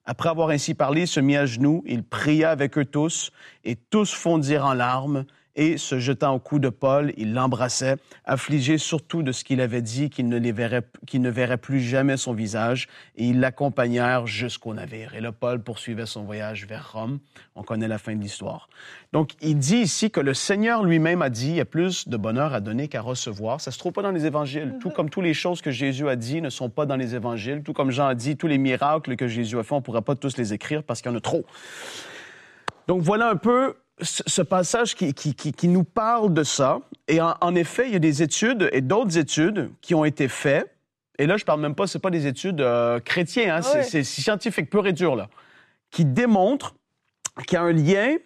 Après 0.04 0.28
avoir 0.28 0.50
ainsi 0.50 0.74
parlé, 0.74 1.02
il 1.02 1.08
se 1.08 1.18
mit 1.18 1.36
à 1.36 1.46
genoux, 1.46 1.82
il 1.84 2.04
pria 2.04 2.50
avec 2.50 2.78
eux 2.78 2.84
tous, 2.84 3.32
et 3.64 3.74
tous 3.74 4.14
fondirent 4.14 4.64
en 4.64 4.74
larmes, 4.74 5.24
et 5.56 5.78
se 5.78 5.98
jetant 5.98 6.34
au 6.34 6.38
cou 6.38 6.58
de 6.58 6.68
Paul, 6.68 7.12
il 7.16 7.32
l'embrassait, 7.32 7.96
affligé 8.24 8.78
surtout 8.78 9.22
de 9.22 9.32
ce 9.32 9.42
qu'il 9.42 9.60
avait 9.60 9.82
dit, 9.82 10.10
qu'il 10.10 10.28
ne, 10.28 10.38
les 10.38 10.52
verrait, 10.52 10.82
qu'il 11.06 11.22
ne 11.22 11.30
verrait 11.30 11.56
plus 11.56 11.80
jamais 11.80 12.18
son 12.18 12.34
visage, 12.34 12.88
et 13.16 13.24
ils 13.24 13.40
l'accompagnèrent 13.40 14.26
jusqu'au 14.26 14.74
navire. 14.74 15.14
Et 15.14 15.20
là, 15.20 15.32
Paul 15.32 15.62
poursuivait 15.62 16.06
son 16.06 16.24
voyage 16.24 16.66
vers 16.66 16.92
Rome. 16.92 17.18
On 17.54 17.62
connaît 17.62 17.88
la 17.88 17.98
fin 17.98 18.14
de 18.14 18.20
l'histoire. 18.20 18.68
Donc, 19.12 19.30
il 19.40 19.58
dit 19.58 19.78
ici 19.78 20.10
que 20.10 20.20
le 20.20 20.34
Seigneur 20.34 20.84
lui-même 20.84 21.22
a 21.22 21.30
dit, 21.30 21.48
il 21.48 21.56
y 21.56 21.60
a 21.60 21.64
plus 21.64 22.06
de 22.06 22.16
bonheur 22.18 22.52
à 22.52 22.60
donner 22.60 22.88
qu'à 22.88 23.00
recevoir. 23.00 23.60
Ça 23.62 23.70
se 23.70 23.78
trouve 23.78 23.92
pas 23.92 24.02
dans 24.02 24.10
les 24.10 24.26
évangiles. 24.26 24.74
Tout 24.80 24.90
comme 24.90 25.08
toutes 25.08 25.24
les 25.24 25.34
choses 25.34 25.62
que 25.62 25.70
Jésus 25.70 26.08
a 26.08 26.16
dit 26.16 26.42
ne 26.42 26.50
sont 26.50 26.68
pas 26.68 26.84
dans 26.84 26.96
les 26.96 27.14
évangiles. 27.14 27.62
Tout 27.62 27.72
comme 27.72 27.90
Jean 27.90 28.08
a 28.08 28.14
dit, 28.14 28.36
tous 28.36 28.46
les 28.46 28.58
miracles 28.58 29.16
que 29.16 29.26
Jésus 29.26 29.58
a 29.58 29.62
fait, 29.62 29.74
on 29.74 29.80
pourra 29.80 30.02
pas 30.02 30.16
tous 30.16 30.36
les 30.36 30.52
écrire 30.52 30.82
parce 30.82 31.00
qu'il 31.00 31.10
y 31.10 31.14
en 31.14 31.16
a 31.16 31.20
trop. 31.20 31.46
Donc, 32.88 33.00
voilà 33.00 33.30
un 33.30 33.36
peu 33.36 33.74
ce 34.00 34.42
passage 34.42 34.94
qui, 34.94 35.14
qui, 35.14 35.34
qui, 35.34 35.52
qui 35.52 35.68
nous 35.68 35.84
parle 35.84 36.32
de 36.34 36.42
ça. 36.42 36.80
Et 37.08 37.20
en, 37.20 37.34
en 37.40 37.54
effet, 37.54 37.86
il 37.86 37.92
y 37.92 37.96
a 37.96 38.00
des 38.00 38.22
études 38.22 38.68
et 38.72 38.80
d'autres 38.80 39.16
études 39.18 39.70
qui 39.80 39.94
ont 39.94 40.04
été 40.04 40.28
faites. 40.28 40.70
Et 41.18 41.26
là, 41.26 41.36
je 41.38 41.44
parle 41.44 41.60
même 41.60 41.74
pas, 41.74 41.86
c'est 41.86 41.98
pas 41.98 42.10
des 42.10 42.26
études 42.26 42.60
euh, 42.60 43.00
chrétiennes, 43.00 43.50
hein, 43.50 43.62
c'est- 43.62 43.78
Ouais. 43.78 43.82
c'est 43.84 44.04
scientifique 44.04 44.68
pur 44.68 44.86
et 44.86 44.92
dur, 44.92 45.16
là, 45.16 45.28
qui 45.90 46.04
démontrent 46.04 46.74
qu'il 47.46 47.54
y 47.54 47.56
a 47.56 47.62
un 47.62 47.72
lien 47.72 48.16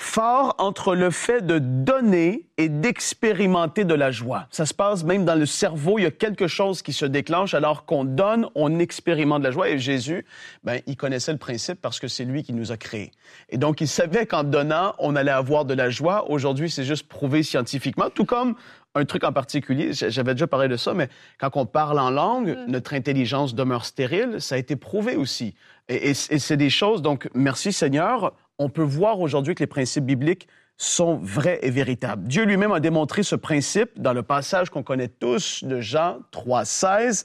fort 0.00 0.54
entre 0.58 0.94
le 0.94 1.10
fait 1.10 1.44
de 1.44 1.58
donner 1.58 2.46
et 2.56 2.68
d'expérimenter 2.68 3.84
de 3.84 3.94
la 3.94 4.12
joie. 4.12 4.46
Ça 4.50 4.64
se 4.64 4.72
passe 4.72 5.02
même 5.02 5.24
dans 5.24 5.34
le 5.34 5.44
cerveau, 5.44 5.98
il 5.98 6.02
y 6.02 6.06
a 6.06 6.12
quelque 6.12 6.46
chose 6.46 6.82
qui 6.82 6.92
se 6.92 7.04
déclenche 7.04 7.52
alors 7.52 7.84
qu'on 7.84 8.04
donne, 8.04 8.46
on 8.54 8.78
expérimente 8.78 9.40
de 9.40 9.48
la 9.48 9.50
joie 9.50 9.68
et 9.70 9.78
Jésus, 9.80 10.24
ben 10.62 10.80
il 10.86 10.96
connaissait 10.96 11.32
le 11.32 11.38
principe 11.38 11.80
parce 11.82 11.98
que 11.98 12.06
c'est 12.06 12.24
lui 12.24 12.44
qui 12.44 12.52
nous 12.52 12.70
a 12.70 12.76
créés. 12.76 13.10
Et 13.50 13.58
donc 13.58 13.80
il 13.80 13.88
savait 13.88 14.24
qu'en 14.24 14.44
donnant, 14.44 14.94
on 15.00 15.16
allait 15.16 15.32
avoir 15.32 15.64
de 15.64 15.74
la 15.74 15.90
joie. 15.90 16.30
Aujourd'hui, 16.30 16.70
c'est 16.70 16.84
juste 16.84 17.08
prouvé 17.08 17.42
scientifiquement, 17.42 18.08
tout 18.08 18.24
comme 18.24 18.54
un 18.94 19.04
truc 19.04 19.24
en 19.24 19.32
particulier, 19.32 19.90
j'avais 19.92 20.34
déjà 20.34 20.46
parlé 20.46 20.68
de 20.68 20.76
ça, 20.76 20.94
mais 20.94 21.08
quand 21.38 21.50
on 21.56 21.66
parle 21.66 21.98
en 21.98 22.10
langue, 22.10 22.56
notre 22.68 22.94
intelligence 22.94 23.54
demeure 23.54 23.84
stérile, 23.84 24.40
ça 24.40 24.54
a 24.54 24.58
été 24.58 24.76
prouvé 24.76 25.16
aussi. 25.16 25.54
Et, 25.88 26.10
et 26.10 26.14
c- 26.14 26.34
et 26.34 26.38
c'est 26.38 26.56
des 26.56 26.70
choses, 26.70 27.02
donc 27.02 27.28
merci 27.34 27.72
Seigneur, 27.72 28.32
on 28.58 28.68
peut 28.68 28.82
voir 28.82 29.20
aujourd'hui 29.20 29.54
que 29.54 29.62
les 29.62 29.68
principes 29.68 30.04
bibliques 30.04 30.48
sont 30.76 31.18
vrais 31.22 31.58
et 31.62 31.70
véritables. 31.70 32.26
Dieu 32.28 32.44
lui-même 32.44 32.72
a 32.72 32.80
démontré 32.80 33.22
ce 33.22 33.34
principe 33.34 34.00
dans 34.00 34.12
le 34.12 34.22
passage 34.22 34.70
qu'on 34.70 34.82
connaît 34.82 35.08
tous 35.08 35.64
de 35.64 35.80
Jean 35.80 36.18
3,16. 36.32 37.24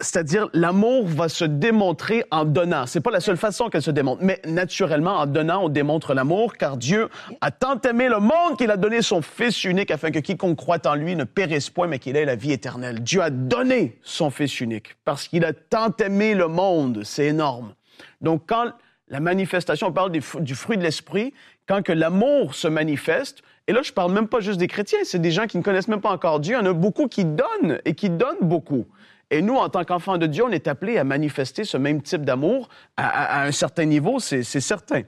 C'est-à-dire, 0.00 0.50
l'amour 0.52 1.06
va 1.06 1.28
se 1.28 1.44
démontrer 1.44 2.24
en 2.30 2.44
donnant. 2.44 2.86
C'est 2.86 3.00
pas 3.00 3.10
la 3.10 3.20
seule 3.20 3.38
façon 3.38 3.70
qu'elle 3.70 3.82
se 3.82 3.90
démontre, 3.90 4.22
mais 4.22 4.42
naturellement, 4.44 5.16
en 5.16 5.26
donnant, 5.26 5.64
on 5.64 5.68
démontre 5.70 6.12
l'amour, 6.12 6.54
car 6.58 6.76
Dieu 6.76 7.08
a 7.40 7.50
tant 7.50 7.80
aimé 7.80 8.08
le 8.08 8.18
monde 8.18 8.58
qu'il 8.58 8.70
a 8.70 8.76
donné 8.76 9.00
son 9.00 9.22
Fils 9.22 9.64
unique 9.64 9.90
afin 9.90 10.10
que 10.10 10.18
quiconque 10.18 10.58
croit 10.58 10.86
en 10.86 10.96
lui 10.96 11.16
ne 11.16 11.24
périsse 11.24 11.70
point, 11.70 11.86
mais 11.86 11.98
qu'il 11.98 12.16
ait 12.16 12.26
la 12.26 12.36
vie 12.36 12.52
éternelle. 12.52 13.00
Dieu 13.00 13.22
a 13.22 13.30
donné 13.30 13.98
son 14.02 14.28
Fils 14.28 14.60
unique 14.60 14.96
parce 15.06 15.28
qu'il 15.28 15.46
a 15.46 15.54
tant 15.54 15.94
aimé 15.98 16.34
le 16.34 16.48
monde. 16.48 17.02
C'est 17.04 17.26
énorme. 17.26 17.72
Donc, 18.20 18.42
quand 18.46 18.72
la 19.08 19.20
manifestation, 19.20 19.88
on 19.88 19.92
parle 19.92 20.10
du 20.10 20.54
fruit 20.54 20.76
de 20.76 20.82
l'esprit, 20.82 21.32
quand 21.66 21.82
que 21.82 21.92
l'amour 21.92 22.54
se 22.54 22.68
manifeste. 22.68 23.42
Et 23.66 23.72
là, 23.72 23.82
je 23.82 23.92
parle 23.92 24.12
même 24.12 24.28
pas 24.28 24.40
juste 24.40 24.58
des 24.58 24.68
chrétiens, 24.68 25.00
c'est 25.04 25.20
des 25.20 25.30
gens 25.30 25.46
qui 25.46 25.58
ne 25.58 25.62
connaissent 25.62 25.88
même 25.88 26.00
pas 26.00 26.10
encore 26.10 26.40
Dieu. 26.40 26.54
Il 26.54 26.64
y 26.64 26.68
en 26.68 26.70
a 26.70 26.72
beaucoup 26.72 27.08
qui 27.08 27.24
donnent 27.24 27.80
et 27.84 27.94
qui 27.94 28.10
donnent 28.10 28.36
beaucoup. 28.42 28.86
Et 29.30 29.42
nous, 29.42 29.56
en 29.56 29.68
tant 29.68 29.84
qu'enfants 29.84 30.18
de 30.18 30.26
Dieu, 30.26 30.44
on 30.44 30.50
est 30.50 30.68
appelés 30.68 30.98
à 30.98 31.04
manifester 31.04 31.64
ce 31.64 31.76
même 31.76 32.00
type 32.00 32.24
d'amour 32.24 32.68
à, 32.96 33.42
un 33.42 33.50
certain 33.50 33.84
niveau, 33.84 34.20
c'est 34.20 34.44
certain. 34.44 35.02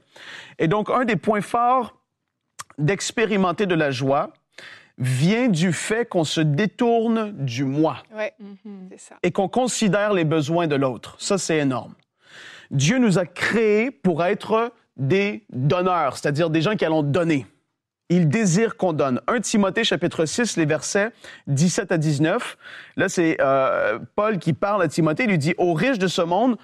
Et 0.58 0.66
donc, 0.66 0.90
un 0.90 1.04
des 1.04 1.14
points 1.14 1.40
forts 1.40 1.96
d'expérimenter 2.78 3.66
de 3.66 3.76
la 3.76 3.92
joie 3.92 4.32
vient 4.98 5.46
du 5.46 5.72
fait 5.72 6.08
qu'on 6.08 6.24
se 6.24 6.40
détourne 6.40 7.30
du 7.32 7.62
moi. 7.64 7.98
Ouais, 8.12 8.34
mm-hmm. 8.42 8.88
c'est 8.90 9.00
ça. 9.00 9.16
Et 9.22 9.30
qu'on 9.30 9.48
considère 9.48 10.12
les 10.12 10.24
besoins 10.24 10.66
de 10.66 10.74
l'autre. 10.74 11.14
Ça, 11.20 11.38
c'est 11.38 11.58
énorme. 11.58 11.94
Dieu 12.70 12.98
nous 12.98 13.18
a 13.18 13.26
créés 13.26 13.90
pour 13.90 14.24
être 14.24 14.72
des 14.96 15.44
donneurs, 15.50 16.16
c'est-à-dire 16.16 16.50
des 16.50 16.60
gens 16.60 16.76
qui 16.76 16.84
allons 16.84 17.02
donner. 17.02 17.46
Il 18.10 18.28
désire 18.28 18.76
qu'on 18.76 18.94
donne. 18.94 19.20
1 19.26 19.40
Timothée 19.40 19.84
chapitre 19.84 20.24
6, 20.24 20.56
les 20.56 20.64
versets 20.64 21.10
17 21.46 21.92
à 21.92 21.98
19. 21.98 22.56
Là, 22.96 23.08
c'est 23.08 23.36
euh, 23.40 23.98
Paul 24.16 24.38
qui 24.38 24.54
parle 24.54 24.82
à 24.82 24.88
Timothée, 24.88 25.24
il 25.24 25.30
lui 25.30 25.38
dit, 25.38 25.54
aux 25.58 25.74
riches 25.74 25.98
de 25.98 26.06
ce 26.06 26.22
monde, 26.22 26.56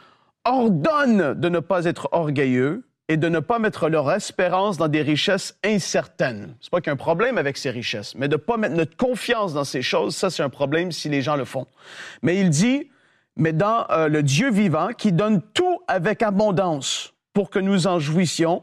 ordonne 0.44 1.34
de 1.34 1.48
ne 1.48 1.60
pas 1.60 1.84
être 1.84 2.08
orgueilleux 2.12 2.84
et 3.08 3.16
de 3.18 3.28
ne 3.28 3.40
pas 3.40 3.58
mettre 3.58 3.88
leur 3.88 4.10
espérance 4.10 4.78
dans 4.78 4.88
des 4.88 5.02
richesses 5.02 5.58
incertaines. 5.62 6.56
C'est 6.60 6.70
pas 6.70 6.80
qu'il 6.80 6.86
y 6.86 6.90
a 6.90 6.94
un 6.94 6.96
problème 6.96 7.36
avec 7.36 7.58
ces 7.58 7.70
richesses, 7.70 8.14
mais 8.14 8.28
de 8.28 8.36
ne 8.36 8.40
pas 8.40 8.56
mettre 8.56 8.74
notre 8.74 8.96
confiance 8.96 9.52
dans 9.52 9.64
ces 9.64 9.82
choses, 9.82 10.16
ça 10.16 10.30
c'est 10.30 10.42
un 10.42 10.48
problème 10.48 10.90
si 10.92 11.10
les 11.10 11.20
gens 11.20 11.36
le 11.36 11.44
font. 11.44 11.66
Mais 12.22 12.40
il 12.40 12.48
dit, 12.48 12.88
mais 13.36 13.52
dans 13.52 13.86
euh, 13.90 14.08
le 14.08 14.22
Dieu 14.22 14.50
vivant 14.50 14.88
qui 14.96 15.12
donne 15.12 15.42
tout 15.54 15.80
avec 15.88 16.22
abondance 16.22 17.14
pour 17.32 17.50
que 17.50 17.58
nous 17.58 17.86
en 17.86 17.98
jouissions, 17.98 18.62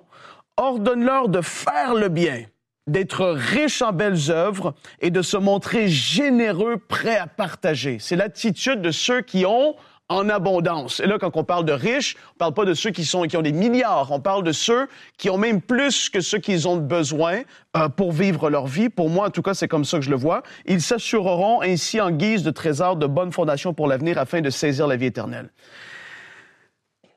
ordonne-leur 0.57 1.29
de 1.29 1.41
faire 1.41 1.93
le 1.93 2.09
bien, 2.09 2.45
d'être 2.87 3.25
riches 3.27 3.81
en 3.81 3.91
belles 3.91 4.31
œuvres 4.31 4.73
et 4.99 5.11
de 5.11 5.21
se 5.21 5.37
montrer 5.37 5.87
généreux, 5.87 6.77
prêts 6.77 7.17
à 7.17 7.27
partager. 7.27 7.97
C'est 7.99 8.15
l'attitude 8.15 8.81
de 8.81 8.91
ceux 8.91 9.21
qui 9.21 9.45
ont 9.45 9.75
en 10.11 10.29
abondance. 10.29 10.99
Et 10.99 11.07
là, 11.07 11.17
quand 11.17 11.35
on 11.37 11.43
parle 11.43 11.65
de 11.65 11.71
riches, 11.71 12.17
on 12.35 12.37
parle 12.37 12.53
pas 12.53 12.65
de 12.65 12.73
ceux 12.73 12.91
qui, 12.91 13.05
sont, 13.05 13.23
qui 13.23 13.37
ont 13.37 13.41
des 13.41 13.51
milliards, 13.51 14.11
on 14.11 14.19
parle 14.19 14.43
de 14.43 14.51
ceux 14.51 14.87
qui 15.17 15.29
ont 15.29 15.37
même 15.37 15.61
plus 15.61 16.09
que 16.09 16.21
ceux 16.21 16.39
qu'ils 16.39 16.67
ont 16.67 16.77
besoin 16.77 17.41
euh, 17.77 17.89
pour 17.89 18.11
vivre 18.11 18.49
leur 18.49 18.67
vie. 18.67 18.89
Pour 18.89 19.09
moi, 19.09 19.27
en 19.27 19.29
tout 19.29 19.41
cas, 19.41 19.53
c'est 19.53 19.67
comme 19.67 19.85
ça 19.85 19.97
que 19.97 20.03
je 20.03 20.09
le 20.09 20.15
vois. 20.15 20.43
Ils 20.65 20.81
s'assureront 20.81 21.61
ainsi 21.61 22.01
en 22.01 22.11
guise 22.11 22.43
de 22.43 22.51
trésor 22.51 22.97
de 22.97 23.07
bonnes 23.07 23.31
fondations 23.31 23.73
pour 23.73 23.87
l'avenir 23.87 24.17
afin 24.17 24.41
de 24.41 24.49
saisir 24.49 24.87
la 24.87 24.97
vie 24.97 25.07
éternelle. 25.07 25.49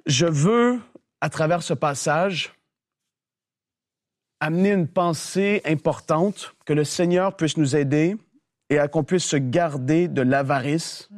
Je 0.06 0.26
veux, 0.26 0.78
à 1.20 1.30
travers 1.30 1.62
ce 1.62 1.74
passage, 1.74 2.52
amener 4.40 4.72
une 4.72 4.88
pensée 4.88 5.62
importante, 5.64 6.54
que 6.66 6.72
le 6.72 6.84
Seigneur 6.84 7.34
puisse 7.34 7.56
nous 7.56 7.76
aider 7.76 8.16
et 8.70 8.78
qu'on 8.92 9.04
puisse 9.04 9.24
se 9.24 9.36
garder 9.36 10.08
de 10.08 10.22
l'avarice 10.22 11.08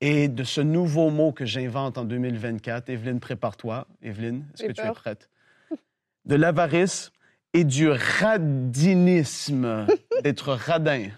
et 0.00 0.28
de 0.28 0.44
ce 0.44 0.60
nouveau 0.60 1.10
mot 1.10 1.32
que 1.32 1.44
j'invente 1.44 1.98
en 1.98 2.04
2024. 2.04 2.88
Evelyne, 2.90 3.20
prépare-toi. 3.20 3.86
Evelyne, 4.02 4.44
est-ce 4.54 4.66
que 4.66 4.72
tu 4.72 4.82
es 4.82 4.92
prête? 4.92 5.30
De 6.24 6.36
l'avarice 6.36 7.12
et 7.52 7.64
du 7.64 7.88
radinisme, 7.88 9.86
d'être 10.22 10.52
radin. 10.52 11.08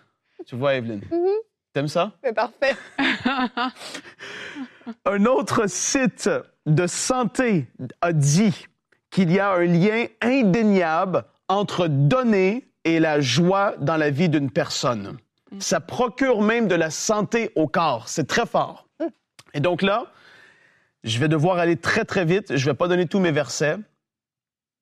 Tu 0.46 0.54
vois, 0.56 0.74
Evelyne? 0.74 1.00
Mm-hmm. 1.10 1.36
T'aimes 1.72 1.88
ça? 1.88 2.12
C'est 2.22 2.32
parfait. 2.32 2.76
un 5.04 5.24
autre 5.26 5.68
site 5.68 6.30
de 6.66 6.86
santé 6.86 7.66
a 8.00 8.12
dit 8.12 8.66
qu'il 9.10 9.32
y 9.32 9.38
a 9.38 9.52
un 9.52 9.64
lien 9.64 10.06
indéniable 10.20 11.24
entre 11.48 11.88
donner 11.88 12.68
et 12.84 13.00
la 13.00 13.20
joie 13.20 13.74
dans 13.78 13.96
la 13.96 14.10
vie 14.10 14.28
d'une 14.28 14.50
personne. 14.50 15.18
Mm. 15.52 15.60
Ça 15.60 15.80
procure 15.80 16.42
même 16.42 16.68
de 16.68 16.74
la 16.74 16.90
santé 16.90 17.50
au 17.54 17.66
corps. 17.66 18.08
C'est 18.08 18.26
très 18.26 18.46
fort. 18.46 18.88
Mm. 19.00 19.06
Et 19.54 19.60
donc 19.60 19.82
là, 19.82 20.12
je 21.04 21.18
vais 21.18 21.28
devoir 21.28 21.58
aller 21.58 21.76
très, 21.76 22.04
très 22.04 22.24
vite. 22.24 22.56
Je 22.56 22.64
ne 22.66 22.70
vais 22.72 22.76
pas 22.76 22.88
donner 22.88 23.06
tous 23.06 23.20
mes 23.20 23.32
versets. 23.32 23.76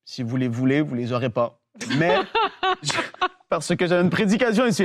Si 0.05 0.23
vous 0.23 0.37
les 0.37 0.49
voulez, 0.49 0.81
vous 0.81 0.95
les 0.95 1.13
aurez 1.13 1.31
pas. 1.31 1.61
Mais 1.99 2.17
parce 3.57 3.75
que 3.75 3.87
j'ai 3.87 3.95
une 3.95 4.11
prédication 4.11 4.67
ici. 4.67 4.85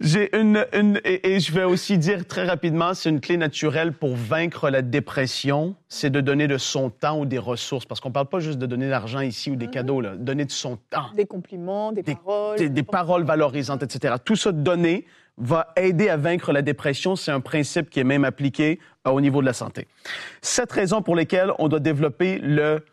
J'ai, 0.00 0.36
une, 0.36 0.64
et, 1.04 1.40
je 1.40 1.52
vais 1.52 1.64
aussi 1.64 1.98
dire 1.98 2.26
très 2.26 2.44
rapidement, 2.44 2.94
c'est 2.94 3.08
une 3.08 3.20
clé 3.20 3.36
naturelle 3.36 3.92
pour 3.92 4.16
vaincre 4.16 4.70
la 4.70 4.82
dépression, 4.82 5.74
c'est 5.88 6.10
de 6.10 6.20
donner 6.20 6.48
de 6.48 6.58
son 6.58 6.90
temps 6.90 7.18
ou 7.20 7.26
des 7.26 7.38
ressources. 7.38 7.86
Parce 7.86 8.00
qu'on 8.00 8.10
parle 8.10 8.26
pas 8.26 8.40
juste 8.40 8.58
de 8.58 8.66
donner 8.66 8.86
de 8.86 8.90
l'argent 8.90 9.20
ici 9.20 9.50
ou 9.50 9.56
des 9.56 9.66
mhm. 9.66 9.72
cadeaux, 9.72 10.00
là. 10.00 10.16
Donner 10.16 10.44
de 10.44 10.50
son 10.50 10.76
temps. 10.90 11.06
Des 11.14 11.26
compliments, 11.26 11.92
des, 11.92 12.02
paroles. 12.02 12.58
Des, 12.58 12.82
paroles 12.82 13.24
valorisantes, 13.24 13.82
etc. 13.82 14.16
Tout 14.22 14.36
ça 14.36 14.52
donner 14.52 15.06
va 15.38 15.72
aider 15.76 16.08
à 16.08 16.16
vaincre 16.16 16.52
la 16.52 16.62
dépression. 16.62 17.16
C'est 17.16 17.32
un 17.32 17.40
principe 17.40 17.90
qui 17.90 18.00
est 18.00 18.04
même 18.04 18.24
appliqué 18.24 18.80
euh, 19.06 19.10
au 19.10 19.20
niveau 19.20 19.40
de 19.40 19.46
la 19.46 19.52
santé. 19.52 19.86
Cette 20.42 20.72
raison 20.72 21.02
pour 21.02 21.16
lesquelles 21.16 21.52
on 21.58 21.68
doit 21.68 21.80
développer 21.80 22.38
le 22.38 22.84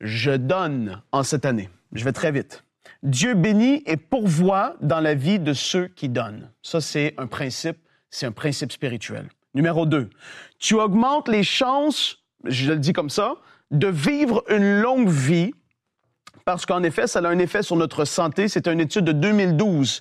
je 0.00 0.30
donne 0.30 1.02
en 1.12 1.22
cette 1.22 1.44
année. 1.44 1.68
Je 1.92 2.04
vais 2.04 2.12
très 2.12 2.32
vite. 2.32 2.64
Dieu 3.02 3.34
bénit 3.34 3.82
et 3.86 3.96
pourvoit 3.96 4.76
dans 4.80 5.00
la 5.00 5.14
vie 5.14 5.38
de 5.38 5.52
ceux 5.52 5.88
qui 5.88 6.08
donnent. 6.08 6.50
Ça, 6.62 6.80
c'est 6.80 7.14
un 7.16 7.26
principe, 7.26 7.78
c'est 8.10 8.26
un 8.26 8.32
principe 8.32 8.72
spirituel. 8.72 9.28
Numéro 9.54 9.86
deux, 9.86 10.10
tu 10.58 10.74
augmentes 10.74 11.28
les 11.28 11.42
chances, 11.42 12.18
je 12.44 12.70
le 12.70 12.78
dis 12.78 12.92
comme 12.92 13.10
ça, 13.10 13.34
de 13.70 13.88
vivre 13.88 14.44
une 14.48 14.80
longue 14.80 15.08
vie 15.08 15.52
parce 16.44 16.66
qu'en 16.66 16.82
effet, 16.82 17.06
ça 17.06 17.20
a 17.20 17.28
un 17.28 17.38
effet 17.38 17.62
sur 17.62 17.76
notre 17.76 18.04
santé. 18.04 18.48
C'est 18.48 18.66
une 18.66 18.80
étude 18.80 19.04
de 19.04 19.12
2012 19.12 20.00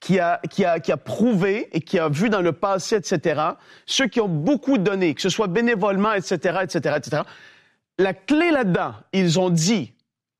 qui 0.00 0.18
a, 0.18 0.40
qui, 0.50 0.64
a, 0.64 0.80
qui 0.80 0.92
a 0.92 0.96
prouvé 0.96 1.68
et 1.72 1.80
qui 1.80 1.98
a 1.98 2.08
vu 2.08 2.30
dans 2.30 2.40
le 2.40 2.52
passé, 2.52 2.96
etc., 2.96 3.40
ceux 3.86 4.06
qui 4.06 4.20
ont 4.20 4.28
beaucoup 4.28 4.76
donné, 4.78 5.14
que 5.14 5.22
ce 5.22 5.28
soit 5.28 5.46
bénévolement, 5.46 6.12
etc., 6.12 6.58
etc., 6.62 6.96
etc., 6.96 7.22
la 7.98 8.12
clé 8.12 8.50
là-dedans, 8.50 8.94
ils 9.12 9.38
ont 9.38 9.50
dit, 9.50 9.93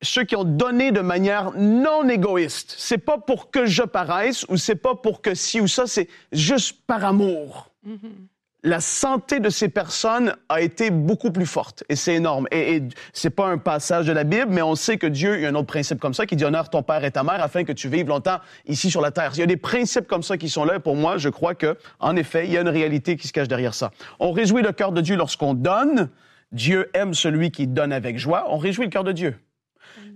ceux 0.05 0.25
qui 0.25 0.37
ont 0.37 0.45
donné 0.45 0.93
de 0.93 1.01
manière 1.01 1.53
non 1.57 2.09
égoïste. 2.09 2.75
C'est 2.79 2.99
pas 2.99 3.19
pour 3.19 3.51
que 3.51 3.67
je 3.67 3.83
paraisse 3.83 4.45
ou 4.49 4.57
c'est 4.57 4.77
pas 4.77 4.95
pour 4.95 5.23
que 5.23 5.35
ci 5.35 5.61
ou 5.61 5.67
ça, 5.67 5.87
c'est 5.87 6.09
juste 6.33 6.87
par 6.87 7.05
amour. 7.05 7.71
Mm-hmm. 7.87 8.29
La 8.67 8.81
santé 8.81 9.41
de 9.41 9.51
ces 9.51 9.69
personnes 9.69 10.35
a 10.49 10.63
été 10.63 10.91
beaucoup 10.91 11.31
plus 11.31 11.45
forte 11.45 11.85
et 11.91 11.97
c'est 11.97 12.15
énorme. 12.15 12.49
Et, 12.51 12.77
et 12.77 12.83
c'est 13.13 13.29
pas 13.29 13.47
un 13.49 13.59
passage 13.59 14.07
de 14.07 14.13
la 14.13 14.25
Bible, 14.25 14.47
mais 14.49 14.63
on 14.63 14.75
sait 14.75 14.97
que 14.97 15.07
Dieu, 15.07 15.37
il 15.37 15.43
y 15.43 15.47
a 15.47 15.51
un 15.51 15.55
autre 15.55 15.67
principe 15.67 16.01
comme 16.01 16.15
ça 16.15 16.25
qui 16.25 16.35
dit 16.35 16.47
honore 16.47 16.71
ton 16.71 16.83
père 16.83 17.05
et 17.05 17.11
ta 17.11 17.23
mère 17.23 17.43
afin 17.43 17.65
que 17.65 17.73
tu 17.73 17.91
vives 17.91 18.09
longtemps 18.09 18.39
ici 18.67 18.91
sur 18.91 19.03
la 19.03 19.11
terre. 19.11 19.33
Il 19.35 19.41
y 19.41 19.43
a 19.43 19.47
des 19.47 19.59
principes 19.59 20.07
comme 20.07 20.23
ça 20.23 20.39
qui 20.39 20.49
sont 20.49 20.65
là. 20.65 20.77
Et 20.77 20.79
pour 20.79 20.97
moi, 20.97 21.19
je 21.19 21.29
crois 21.29 21.55
que, 21.55 21.77
en 22.01 22.17
effet, 22.17 22.47
il 22.47 22.53
y 22.53 22.57
a 22.57 22.63
une 22.63 22.71
réalité 22.71 23.17
qui 23.19 23.29
se 23.29 23.35
cache 23.35 23.49
derrière 23.49 23.75
ça. 23.75 23.91
On 24.19 24.33
réjouit 24.33 24.63
le 24.63 24.73
cœur 24.73 24.93
de 24.93 25.03
Dieu 25.03 25.17
lorsqu'on 25.17 25.53
donne. 25.53 26.09
Dieu 26.51 26.89
aime 26.95 27.13
celui 27.13 27.51
qui 27.51 27.67
donne 27.67 27.93
avec 27.93 28.17
joie. 28.17 28.47
On 28.49 28.57
réjouit 28.57 28.87
le 28.87 28.91
cœur 28.91 29.05
de 29.05 29.13
Dieu. 29.13 29.35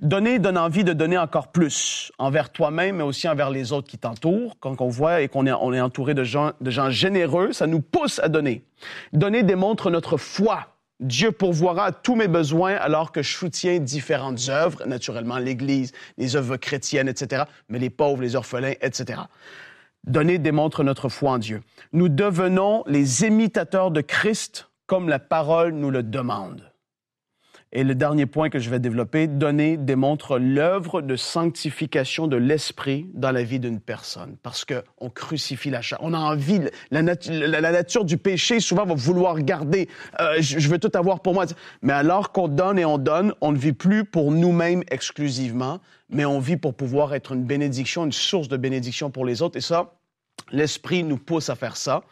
Donner 0.00 0.38
donne 0.38 0.59
envie 0.59 0.85
de 0.85 0.92
donner 0.92 1.18
encore 1.18 1.48
plus 1.48 2.12
envers 2.18 2.50
toi-même, 2.50 2.96
mais 2.96 3.02
aussi 3.02 3.28
envers 3.28 3.50
les 3.50 3.72
autres 3.72 3.88
qui 3.88 3.98
t'entourent. 3.98 4.57
Quand 4.61 4.81
on 4.81 4.88
voit 4.88 5.22
et 5.22 5.28
qu'on 5.28 5.46
est, 5.46 5.52
on 5.52 5.72
est 5.72 5.81
entouré 5.81 6.14
de 6.14 6.24
gens, 6.24 6.52
de 6.61 6.70
gens 6.70 6.90
généreux, 6.90 7.52
ça 7.52 7.66
nous 7.66 7.81
pousse 7.81 8.20
à 8.20 8.28
donner. 8.28 8.64
Donner 9.12 9.42
démontre 9.42 9.90
notre 9.90 10.16
foi. 10.16 10.68
Dieu 11.00 11.31
pourvoira 11.31 11.87
à 11.87 11.92
tous 11.92 12.16
mes 12.16 12.26
besoins 12.26 12.74
alors 12.74 13.12
que 13.12 13.22
je 13.22 13.37
soutiens 13.37 13.78
différentes 13.78 14.48
œuvres, 14.48 14.85
naturellement 14.87 15.38
l'Église, 15.38 15.92
les 16.16 16.35
œuvres 16.35 16.57
chrétiennes, 16.57 17.09
etc., 17.09 17.44
mais 17.68 17.78
les 17.78 17.90
pauvres, 17.90 18.22
les 18.22 18.35
orphelins, 18.35 18.74
etc. 18.81 19.20
Donner 20.04 20.38
démontre 20.38 20.83
notre 20.83 21.09
foi 21.09 21.33
en 21.33 21.38
Dieu. 21.38 21.62
Nous 21.92 22.09
devenons 22.09 22.83
les 22.87 23.24
imitateurs 23.24 23.90
de 23.90 24.00
Christ 24.00 24.68
comme 24.87 25.09
la 25.09 25.18
parole 25.18 25.72
nous 25.72 25.90
le 25.90 26.02
demande. 26.02 26.67
Et 27.72 27.85
le 27.85 27.94
dernier 27.94 28.24
point 28.24 28.48
que 28.48 28.59
je 28.59 28.70
vais 28.70 28.78
développer, 28.78 29.26
donner 29.26 29.76
démontre 29.76 30.38
l'œuvre 30.38 31.02
de 31.02 31.16
sanctification 31.16 32.26
de 32.26 32.37
l'esprit 32.37 33.07
dans 33.12 33.31
la 33.31 33.42
vie 33.42 33.61
d'une 33.61 33.78
personne. 33.78 34.37
Parce 34.42 34.64
qu'on 34.64 35.11
crucifie 35.11 35.68
la 35.68 35.83
chair. 35.83 35.98
On 36.00 36.14
a 36.14 36.18
envie, 36.18 36.61
la, 36.90 37.02
la, 37.02 37.72
nature 37.72 38.07
du 38.07 38.16
péché 38.16 38.61
souvent 38.61 38.87
va 38.87 38.94
vouloir 38.94 39.38
garder, 39.40 39.88
euh, 40.18 40.37
je, 40.40 40.68
veux 40.68 40.78
tout 40.78 40.90
avoir 40.94 41.20
pour 41.20 41.35
moi. 41.35 41.44
Mais 41.83 41.92
alors 41.92 42.33
qu'on 42.33 42.48
donne 42.48 42.78
et 42.78 42.87
on 42.87 42.96
donne, 42.96 43.35
on 43.42 43.52
ne 43.52 43.59
vit 43.59 43.74
plus 43.74 44.04
pour 44.04 44.33
nous-mêmes 44.33 44.83
exclusivement, 44.90 45.81
mais 46.09 46.24
on 46.24 46.40
vit 46.40 46.57
pour 46.57 46.72
pouvoir 46.72 47.14
être 47.14 47.33
une 47.33 47.44
bénédiction, 47.44 48.07
une 48.07 48.12
source 48.12 48.48
de 48.48 48.57
bénédiction 48.57 49.11
pour 49.11 49.26
les 49.26 49.42
autres. 49.42 49.59
Et 49.59 49.62
ça, 49.62 49.98
l'esprit 50.51 51.05
nous 51.05 51.18
pousse 51.18 51.51
à 51.51 51.55
faire 51.55 51.77
ça. 51.77 52.03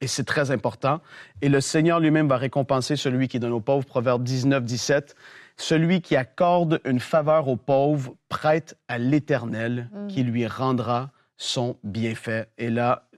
Et 0.00 0.08
c'est 0.08 0.24
très 0.24 0.50
important. 0.50 1.00
Et 1.42 1.48
le 1.48 1.60
Seigneur 1.60 2.00
lui-même 2.00 2.28
va 2.28 2.36
récompenser 2.36 2.96
celui 2.96 3.28
qui 3.28 3.38
donne 3.38 3.52
aux 3.52 3.60
pauvres. 3.60 3.86
Proverbe 3.86 4.24
19, 4.24 4.64
17. 4.64 5.14
Celui 5.56 6.00
qui 6.00 6.16
accorde 6.16 6.80
une 6.84 6.98
faveur 6.98 7.46
aux 7.46 7.56
pauvres 7.56 8.14
prête 8.28 8.76
à 8.88 8.98
l'Éternel 8.98 9.88
mm. 9.92 10.06
qui 10.08 10.24
lui 10.24 10.46
rendra 10.46 11.10
son 11.36 11.76
bienfait. 11.84 12.48
Et 12.58 12.68
là, 12.68 13.08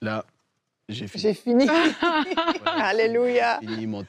là, 0.00 0.24
j'ai 0.92 1.06
fini. 1.08 1.22
J'ai 1.22 1.34
fini. 1.34 1.66
Alléluia. 2.66 3.58
Fini 3.60 3.86
mon 3.86 4.04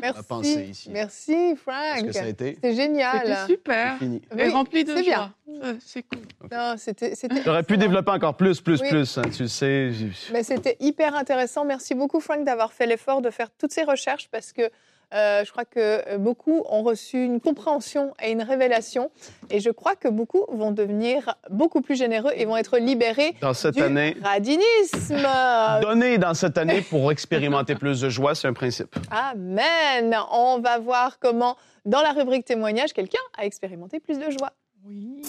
Merci. 0.00 0.22
pensée 0.28 0.66
ici. 0.70 0.90
Merci, 0.90 1.56
Frank. 1.56 2.06
que 2.06 2.12
ça 2.12 2.22
a 2.22 2.26
été? 2.28 2.54
C'était 2.54 2.74
génial. 2.74 3.20
C'était 3.24 3.46
super. 3.46 3.96
Et 4.36 4.48
rempli 4.48 4.84
de 4.84 4.94
c'est 4.96 5.04
joie. 5.04 5.30
bien. 5.46 5.60
Euh, 5.64 5.74
C'est 5.84 6.02
cool. 6.02 6.20
Non, 6.52 6.74
c'était, 6.76 7.14
J'aurais 7.44 7.62
pu 7.62 7.76
développer 7.76 8.10
encore 8.12 8.36
plus, 8.36 8.60
plus, 8.60 8.80
Oui. 8.82 8.88
plus. 8.88 9.18
hein, 9.18 9.22
tu 9.34 9.42
le 9.42 9.48
sais. 9.48 9.90
Mais 10.32 10.42
c'était 10.42 10.76
hyper 10.80 11.14
intéressant. 11.14 11.64
Merci 11.64 11.94
beaucoup, 11.94 12.20
Frank, 12.20 12.44
d'avoir 12.44 12.72
fait 12.72 12.86
l'effort 12.86 13.20
de 13.22 13.30
faire 13.30 13.48
toutes 13.58 13.72
ces 13.72 13.82
recherches 13.84 14.28
parce 14.30 14.52
que 14.52 14.70
euh, 15.14 15.44
je 15.44 15.50
crois 15.50 15.64
que 15.64 15.78
euh, 15.78 16.18
beaucoup 16.18 16.62
ont 16.68 16.82
reçu 16.82 17.24
une 17.24 17.40
compréhension 17.40 18.12
et 18.22 18.30
une 18.30 18.42
révélation. 18.42 19.10
Et 19.50 19.60
je 19.60 19.70
crois 19.70 19.96
que 19.96 20.08
beaucoup 20.08 20.44
vont 20.48 20.70
devenir 20.70 21.34
beaucoup 21.50 21.80
plus 21.80 21.96
généreux 21.96 22.32
et 22.34 22.44
vont 22.44 22.56
être 22.56 22.78
libérés 22.78 23.34
Dans 23.40 23.54
cette 23.54 23.74
du 23.74 23.82
année, 23.82 24.16
radinisme. 24.22 25.26
donner 25.82 26.18
dans 26.18 26.34
cette 26.34 26.58
année 26.58 26.82
pour 26.82 27.10
expérimenter 27.10 27.74
plus 27.74 28.00
de 28.00 28.08
joie, 28.10 28.34
c'est 28.34 28.48
un 28.48 28.52
principe. 28.52 28.96
Amen. 29.10 30.16
On 30.30 30.60
va 30.60 30.78
voir 30.78 31.18
comment, 31.18 31.56
dans 31.84 32.02
la 32.02 32.12
rubrique 32.12 32.44
témoignage, 32.44 32.92
quelqu'un 32.92 33.18
a 33.38 33.46
expérimenté 33.46 34.00
plus 34.00 34.18
de 34.18 34.30
joie. 34.30 34.52
Oui. 34.86 35.22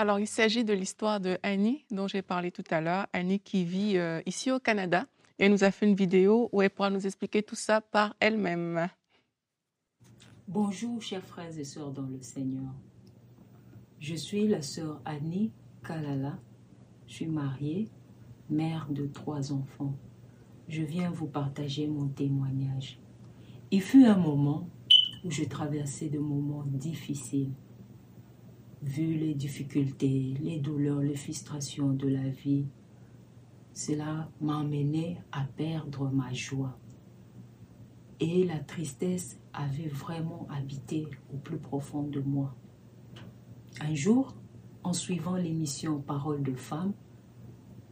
Alors, 0.00 0.18
il 0.18 0.26
s'agit 0.26 0.64
de 0.64 0.72
l'histoire 0.72 1.20
de 1.20 1.36
Annie, 1.42 1.84
dont 1.90 2.08
j'ai 2.08 2.22
parlé 2.22 2.50
tout 2.50 2.64
à 2.70 2.80
l'heure. 2.80 3.06
Annie 3.12 3.38
qui 3.38 3.66
vit 3.66 3.98
euh, 3.98 4.22
ici 4.24 4.50
au 4.50 4.58
Canada. 4.58 5.04
Et 5.38 5.44
elle 5.44 5.52
nous 5.52 5.62
a 5.62 5.70
fait 5.70 5.84
une 5.84 5.94
vidéo 5.94 6.48
où 6.52 6.62
elle 6.62 6.70
pourra 6.70 6.88
nous 6.88 7.06
expliquer 7.06 7.42
tout 7.42 7.54
ça 7.54 7.82
par 7.82 8.16
elle-même. 8.18 8.88
Bonjour, 10.48 11.02
chers 11.02 11.22
frères 11.22 11.54
et 11.58 11.64
sœurs 11.64 11.90
dans 11.90 12.06
le 12.06 12.18
Seigneur. 12.22 12.72
Je 13.98 14.14
suis 14.14 14.48
la 14.48 14.62
sœur 14.62 15.02
Annie 15.04 15.52
Kalala. 15.86 16.38
Je 17.06 17.16
suis 17.16 17.26
mariée, 17.26 17.90
mère 18.48 18.86
de 18.88 19.04
trois 19.04 19.52
enfants. 19.52 19.98
Je 20.66 20.80
viens 20.80 21.10
vous 21.10 21.26
partager 21.26 21.86
mon 21.86 22.08
témoignage. 22.08 22.98
Il 23.70 23.82
fut 23.82 24.06
un 24.06 24.16
moment 24.16 24.66
où 25.24 25.30
je 25.30 25.44
traversais 25.44 26.08
de 26.08 26.18
moments 26.18 26.64
difficiles. 26.64 27.52
Vu 28.82 29.14
les 29.14 29.34
difficultés, 29.34 30.34
les 30.40 30.58
douleurs, 30.58 31.00
les 31.00 31.14
frustrations 31.14 31.92
de 31.92 32.08
la 32.08 32.28
vie, 32.30 32.64
cela 33.74 34.30
m'a 34.40 34.60
amené 34.60 35.18
à 35.32 35.44
perdre 35.44 36.10
ma 36.10 36.32
joie. 36.32 36.78
Et 38.20 38.44
la 38.44 38.58
tristesse 38.58 39.38
avait 39.52 39.88
vraiment 39.88 40.46
habité 40.50 41.06
au 41.32 41.36
plus 41.36 41.58
profond 41.58 42.04
de 42.04 42.20
moi. 42.20 42.56
Un 43.82 43.94
jour, 43.94 44.34
en 44.82 44.94
suivant 44.94 45.36
l'émission 45.36 46.00
Parole 46.00 46.42
de 46.42 46.54
femmes 46.54 46.94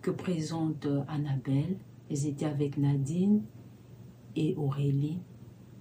que 0.00 0.10
présente 0.10 0.86
Annabelle, 1.06 1.76
elles 2.10 2.26
étaient 2.26 2.46
avec 2.46 2.78
Nadine 2.78 3.42
et 4.36 4.54
Aurélie. 4.56 5.20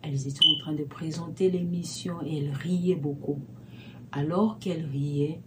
Elles 0.01 0.27
étaient 0.27 0.45
en 0.45 0.59
train 0.59 0.73
de 0.73 0.83
présenter 0.83 1.49
l'émission 1.49 2.21
et 2.25 2.39
elles 2.39 2.51
riaient 2.51 2.95
beaucoup. 2.95 3.39
Alors 4.11 4.59
qu'elles 4.59 4.85
riaient, 4.85 5.41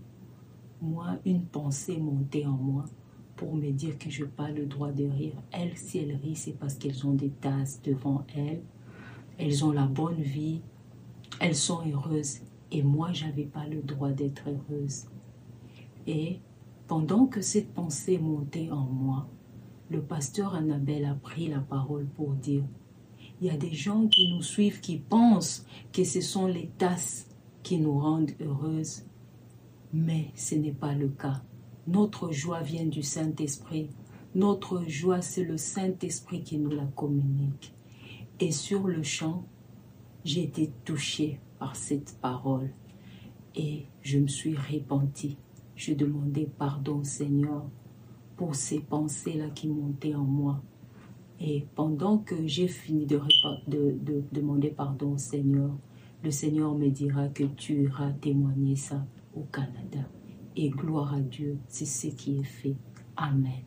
moi, 0.81 1.18
une 1.25 1.44
pensée 1.44 1.99
montait 1.99 2.46
en 2.46 2.53
moi 2.53 2.85
pour 3.37 3.55
me 3.55 3.70
dire 3.70 3.99
que 3.99 4.11
je 4.11 4.25
n'ai 4.25 4.31
pas 4.31 4.51
le 4.51 4.66
droit 4.66 4.92
de 4.92 5.05
rire. 5.05 5.35
Elles, 5.51 5.77
si 5.77 5.99
elles 5.99 6.16
rient, 6.16 6.37
c'est 6.37 6.59
parce 6.59 6.75
qu'elles 6.75 7.07
ont 7.07 7.14
des 7.14 7.31
tasses 7.31 7.81
devant 7.83 8.25
elles 8.35 8.62
elles 9.40 9.64
ont 9.64 9.73
la 9.73 9.87
bonne 9.87 10.20
vie, 10.20 10.61
elles 11.40 11.57
sont 11.57 11.81
heureuses 11.90 12.40
et 12.70 12.83
moi 12.83 13.12
j'avais 13.12 13.46
pas 13.46 13.66
le 13.66 13.81
droit 13.81 14.11
d'être 14.11 14.42
heureuse. 14.49 15.07
Et 16.07 16.40
pendant 16.87 17.27
que 17.27 17.40
cette 17.40 17.73
pensée 17.73 18.18
montait 18.18 18.70
en 18.70 18.85
moi, 18.85 19.29
le 19.88 20.03
pasteur 20.03 20.55
Annabelle 20.55 21.07
a 21.07 21.14
pris 21.14 21.49
la 21.49 21.61
parole 21.61 22.07
pour 22.07 22.35
dire 22.35 22.64
il 23.40 23.46
y 23.46 23.51
a 23.51 23.57
des 23.57 23.73
gens 23.73 24.07
qui 24.09 24.31
nous 24.31 24.42
suivent 24.42 24.81
qui 24.81 24.99
pensent 24.99 25.64
que 25.90 26.05
ce 26.05 26.20
sont 26.20 26.46
les 26.46 26.68
tasses 26.77 27.27
qui 27.62 27.79
nous 27.79 27.99
rendent 27.99 28.33
heureuses, 28.40 29.05
mais 29.92 30.31
ce 30.35 30.55
n'est 30.55 30.73
pas 30.73 30.94
le 30.94 31.09
cas. 31.09 31.42
Notre 31.87 32.31
joie 32.31 32.61
vient 32.62 32.87
du 32.87 33.03
Saint-Esprit. 33.03 33.90
Notre 34.35 34.85
joie, 34.87 35.23
c'est 35.23 35.44
le 35.44 35.57
Saint-Esprit 35.57 36.42
qui 36.42 36.59
nous 36.59 36.70
la 36.70 36.87
communique. 36.87 37.75
Et 38.38 38.53
sur 38.53 38.87
le 38.87 39.03
champ, 39.03 39.44
j'ai 40.25 40.44
été 40.44 40.70
touchée 40.85 41.40
par 41.59 41.77
cette 41.77 42.16
parole 42.20 42.70
et 43.55 43.87
je 44.03 44.18
me 44.18 44.29
suis 44.29 44.55
repentie. 44.57 45.37
Je 45.75 45.92
demandais 45.94 46.49
pardon, 46.59 47.03
Seigneur, 47.05 47.64
pour 48.37 48.55
ces 48.55 48.81
pensées-là 48.81 49.51
qui 49.51 49.68
montaient 49.68 50.14
en 50.14 50.25
moi. 50.25 50.62
Et 51.40 51.66
pendant 51.75 52.18
que 52.18 52.46
j'ai 52.46 52.68
fini 52.68 53.07
de- 53.07 53.20
de 53.66 54.23
demander 54.31 54.70
pardon 54.70 55.14
au 55.14 55.18
Seigneur, 55.18 55.70
le 56.22 56.30
Seigneur 56.30 56.74
me 56.74 56.88
dira 56.88 57.28
que 57.28 57.44
tu 57.44 57.85
iras 57.85 58.12
témoigner 58.12 58.76
ça 58.76 59.04
au 59.35 59.42
Canada. 59.44 60.00
Et 60.56 60.68
gloire 60.68 61.14
à 61.14 61.20
Dieu, 61.20 61.59
c'est 61.68 61.87
ce 61.87 62.09
qui 62.09 62.38
est 62.38 62.44
fait. 62.44 62.76
Amen. 63.16 63.62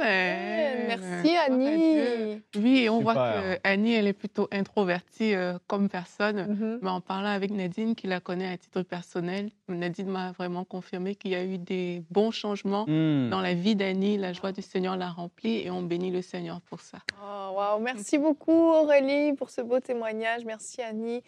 Amen. 0.00 0.86
Merci. 0.88 1.36
Annie. 1.36 2.42
Oui, 2.56 2.88
on 2.88 3.00
voit 3.00 3.14
que 3.14 3.58
Annie, 3.64 3.94
elle 3.94 4.06
est 4.06 4.12
plutôt 4.12 4.48
introvertie 4.52 5.34
euh, 5.34 5.58
comme 5.66 5.88
personne. 5.88 6.46
Mhm. 6.48 6.78
Mais 6.82 6.90
en 6.90 7.00
parlant 7.00 7.28
avec 7.28 7.50
Nadine, 7.50 7.94
qui 7.94 8.06
la 8.06 8.20
connaît 8.20 8.50
à 8.52 8.56
titre 8.56 8.82
personnel, 8.82 9.50
Nadine 9.68 10.08
m'a 10.08 10.32
vraiment 10.32 10.64
confirmé 10.64 11.14
qu'il 11.14 11.32
y 11.32 11.34
a 11.34 11.44
eu 11.44 11.58
des 11.58 12.02
bons 12.10 12.30
changements 12.30 12.84
Hmm. 12.86 13.28
dans 13.30 13.40
la 13.40 13.54
vie 13.54 13.76
d'Annie. 13.76 14.16
La 14.18 14.32
joie 14.32 14.52
du 14.52 14.62
Seigneur 14.62 14.96
l'a 14.96 15.08
remplie 15.10 15.58
et 15.64 15.70
on 15.70 15.82
bénit 15.82 16.10
le 16.10 16.22
Seigneur 16.22 16.60
pour 16.62 16.80
ça. 16.80 16.98
Oh, 17.22 17.54
waouh. 17.56 17.80
Merci 17.80 18.18
beaucoup 18.18 18.52
Aurélie 18.52 19.34
pour 19.34 19.50
ce 19.50 19.60
beau 19.60 19.80
témoignage. 19.80 20.44
Merci 20.44 20.80
Annie. 20.82 21.22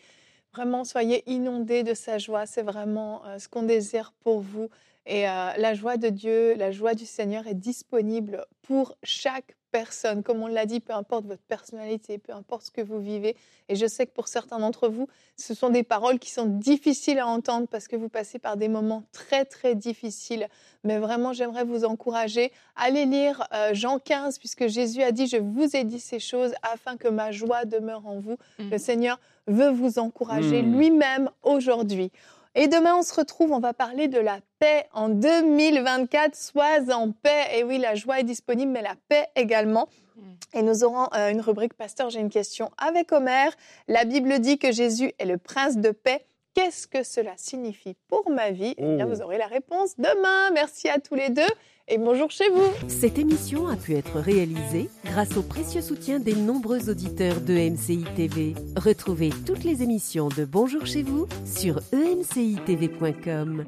Vraiment, 0.52 0.84
soyez 0.84 1.22
inondés 1.30 1.82
de 1.84 1.94
sa 1.94 2.18
joie. 2.18 2.46
C'est 2.46 2.62
vraiment 2.62 3.22
euh, 3.26 3.38
ce 3.38 3.48
qu'on 3.48 3.62
désire 3.62 4.12
pour 4.24 4.40
vous. 4.40 4.68
Et 5.06 5.28
euh, 5.28 5.50
la 5.56 5.74
joie 5.74 5.96
de 5.96 6.08
Dieu, 6.08 6.54
la 6.54 6.70
joie 6.70 6.94
du 6.94 7.06
Seigneur 7.06 7.46
est 7.46 7.54
disponible 7.54 8.44
pour 8.62 8.96
chaque 9.02 9.56
personne. 9.72 10.22
Comme 10.24 10.42
on 10.42 10.46
l'a 10.48 10.66
dit, 10.66 10.80
peu 10.80 10.92
importe 10.92 11.26
votre 11.26 11.42
personnalité, 11.42 12.18
peu 12.18 12.32
importe 12.32 12.64
ce 12.64 12.70
que 12.72 12.80
vous 12.80 12.98
vivez. 12.98 13.36
Et 13.68 13.76
je 13.76 13.86
sais 13.86 14.04
que 14.04 14.12
pour 14.12 14.26
certains 14.28 14.58
d'entre 14.58 14.88
vous, 14.88 15.06
ce 15.36 15.54
sont 15.54 15.70
des 15.70 15.84
paroles 15.84 16.18
qui 16.18 16.30
sont 16.30 16.44
difficiles 16.46 17.18
à 17.20 17.26
entendre 17.26 17.68
parce 17.68 17.86
que 17.86 17.94
vous 17.96 18.08
passez 18.08 18.38
par 18.40 18.56
des 18.56 18.68
moments 18.68 19.04
très, 19.12 19.44
très 19.44 19.74
difficiles. 19.76 20.48
Mais 20.84 20.98
vraiment, 20.98 21.32
j'aimerais 21.32 21.64
vous 21.64 21.84
encourager. 21.84 22.52
Allez 22.76 23.06
lire 23.06 23.46
euh, 23.54 23.70
Jean 23.72 23.98
15, 24.00 24.38
puisque 24.38 24.66
Jésus 24.66 25.02
a 25.02 25.12
dit, 25.12 25.28
je 25.28 25.36
vous 25.36 25.76
ai 25.76 25.84
dit 25.84 26.00
ces 26.00 26.18
choses 26.18 26.52
afin 26.62 26.96
que 26.96 27.08
ma 27.08 27.30
joie 27.30 27.64
demeure 27.64 28.06
en 28.06 28.18
vous. 28.18 28.36
Le 28.58 28.76
Seigneur 28.78 29.20
veut 29.46 29.70
vous 29.70 29.98
encourager 29.98 30.62
Mm. 30.62 30.78
lui-même 30.78 31.30
aujourd'hui. 31.42 32.10
Et 32.54 32.66
demain, 32.66 32.96
on 32.96 33.02
se 33.02 33.14
retrouve, 33.14 33.52
on 33.52 33.60
va 33.60 33.72
parler 33.72 34.08
de 34.08 34.18
la 34.18 34.38
paix 34.58 34.86
en 34.92 35.08
2024. 35.08 36.34
Sois 36.34 36.92
en 36.92 37.12
paix. 37.12 37.46
Et 37.54 37.62
oui, 37.62 37.78
la 37.78 37.94
joie 37.94 38.20
est 38.20 38.24
disponible, 38.24 38.72
mais 38.72 38.82
la 38.82 38.96
paix 39.08 39.28
également. 39.36 39.88
Mm. 40.16 40.22
Et 40.54 40.62
nous 40.62 40.82
aurons 40.82 41.08
euh, 41.14 41.30
une 41.30 41.40
rubrique 41.40 41.74
Pasteur, 41.74 42.10
j'ai 42.10 42.20
une 42.20 42.30
question 42.30 42.70
avec 42.76 43.12
Omer. 43.12 43.52
La 43.86 44.04
Bible 44.04 44.40
dit 44.40 44.58
que 44.58 44.72
Jésus 44.72 45.12
est 45.18 45.26
le 45.26 45.38
prince 45.38 45.76
de 45.76 45.90
paix. 45.92 46.26
Qu'est-ce 46.54 46.88
que 46.88 47.02
cela 47.04 47.32
signifie 47.36 47.96
pour 48.08 48.28
ma 48.28 48.50
vie? 48.50 48.74
Eh 48.76 48.96
bien, 48.96 49.06
Oh. 49.06 49.14
vous 49.14 49.22
aurez 49.22 49.38
la 49.38 49.46
réponse 49.46 49.96
demain. 49.98 50.50
Merci 50.52 50.88
à 50.88 50.98
tous 50.98 51.14
les 51.14 51.30
deux 51.30 51.46
et 51.86 51.96
bonjour 51.96 52.30
chez 52.30 52.48
vous. 52.50 52.68
Cette 52.88 53.18
émission 53.18 53.68
a 53.68 53.76
pu 53.76 53.94
être 53.94 54.18
réalisée 54.18 54.90
grâce 55.04 55.36
au 55.36 55.42
précieux 55.42 55.80
soutien 55.80 56.18
des 56.18 56.34
nombreux 56.34 56.90
auditeurs 56.90 57.40
de 57.40 57.54
MCI 57.54 58.04
TV. 58.16 58.54
Retrouvez 58.76 59.30
toutes 59.46 59.62
les 59.64 59.82
émissions 59.84 60.28
de 60.28 60.44
Bonjour 60.44 60.86
chez 60.86 61.02
vous 61.04 61.28
sur 61.44 61.80
emcitv.com. 61.94 63.66